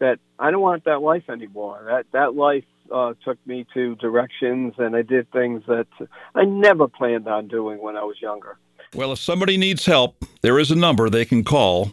that 0.00 0.18
I 0.38 0.50
don't 0.50 0.62
want 0.62 0.84
that 0.86 1.02
life 1.02 1.28
anymore 1.28 1.84
that 1.86 2.06
that 2.12 2.34
life 2.34 2.64
uh, 2.92 3.14
took 3.24 3.38
me 3.46 3.66
to 3.74 3.94
directions 3.96 4.74
and 4.78 4.96
I 4.96 5.02
did 5.02 5.30
things 5.30 5.62
that 5.68 5.86
I 6.34 6.44
never 6.44 6.88
planned 6.88 7.28
on 7.28 7.46
doing 7.48 7.80
when 7.80 7.96
I 7.96 8.02
was 8.02 8.20
younger. 8.20 8.58
Well, 8.94 9.12
if 9.12 9.18
somebody 9.18 9.56
needs 9.56 9.86
help, 9.86 10.24
there 10.42 10.58
is 10.58 10.70
a 10.70 10.76
number 10.76 11.08
they 11.08 11.24
can 11.24 11.44
call 11.44 11.92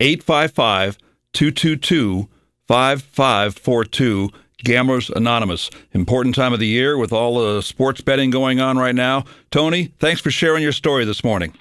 855 0.00 0.98
222 1.32 2.28
5542. 2.66 4.30
Gamblers 4.64 5.08
Anonymous. 5.10 5.70
Important 5.92 6.34
time 6.34 6.52
of 6.52 6.58
the 6.58 6.66
year 6.66 6.98
with 6.98 7.12
all 7.12 7.38
the 7.38 7.62
sports 7.62 8.00
betting 8.00 8.30
going 8.30 8.58
on 8.58 8.76
right 8.76 8.94
now. 8.94 9.24
Tony, 9.52 9.92
thanks 10.00 10.20
for 10.20 10.32
sharing 10.32 10.64
your 10.64 10.72
story 10.72 11.04
this 11.04 11.22
morning. 11.22 11.54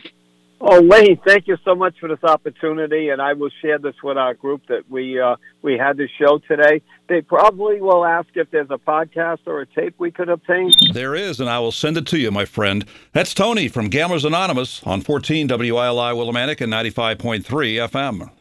Oh, 0.59 0.81
Wayne, 0.81 1.19
thank 1.25 1.47
you 1.47 1.55
so 1.63 1.75
much 1.75 1.99
for 1.99 2.09
this 2.09 2.23
opportunity, 2.23 3.09
and 3.09 3.21
I 3.21 3.33
will 3.33 3.51
share 3.61 3.77
this 3.77 3.93
with 4.03 4.17
our 4.17 4.33
group 4.33 4.63
that 4.69 4.89
we 4.89 5.19
uh, 5.19 5.35
we 5.61 5.77
had 5.77 5.97
this 5.97 6.09
show 6.19 6.39
today. 6.47 6.81
They 7.07 7.21
probably 7.21 7.79
will 7.79 8.03
ask 8.03 8.29
if 8.33 8.49
there's 8.49 8.71
a 8.71 8.77
podcast 8.77 9.39
or 9.45 9.61
a 9.61 9.65
tape 9.67 9.93
we 9.99 10.09
could 10.09 10.29
obtain. 10.29 10.71
There 10.93 11.13
is, 11.13 11.39
and 11.39 11.49
I 11.49 11.59
will 11.59 11.71
send 11.71 11.95
it 11.97 12.07
to 12.07 12.17
you, 12.17 12.31
my 12.31 12.45
friend. 12.45 12.85
That's 13.11 13.35
Tony 13.35 13.67
from 13.67 13.89
Gamblers 13.89 14.25
Anonymous 14.25 14.81
on 14.83 15.01
14 15.01 15.47
WILI 15.47 16.15
Willimantic 16.15 16.59
and 16.61 16.73
95.3 16.73 17.43
FM. 17.43 18.31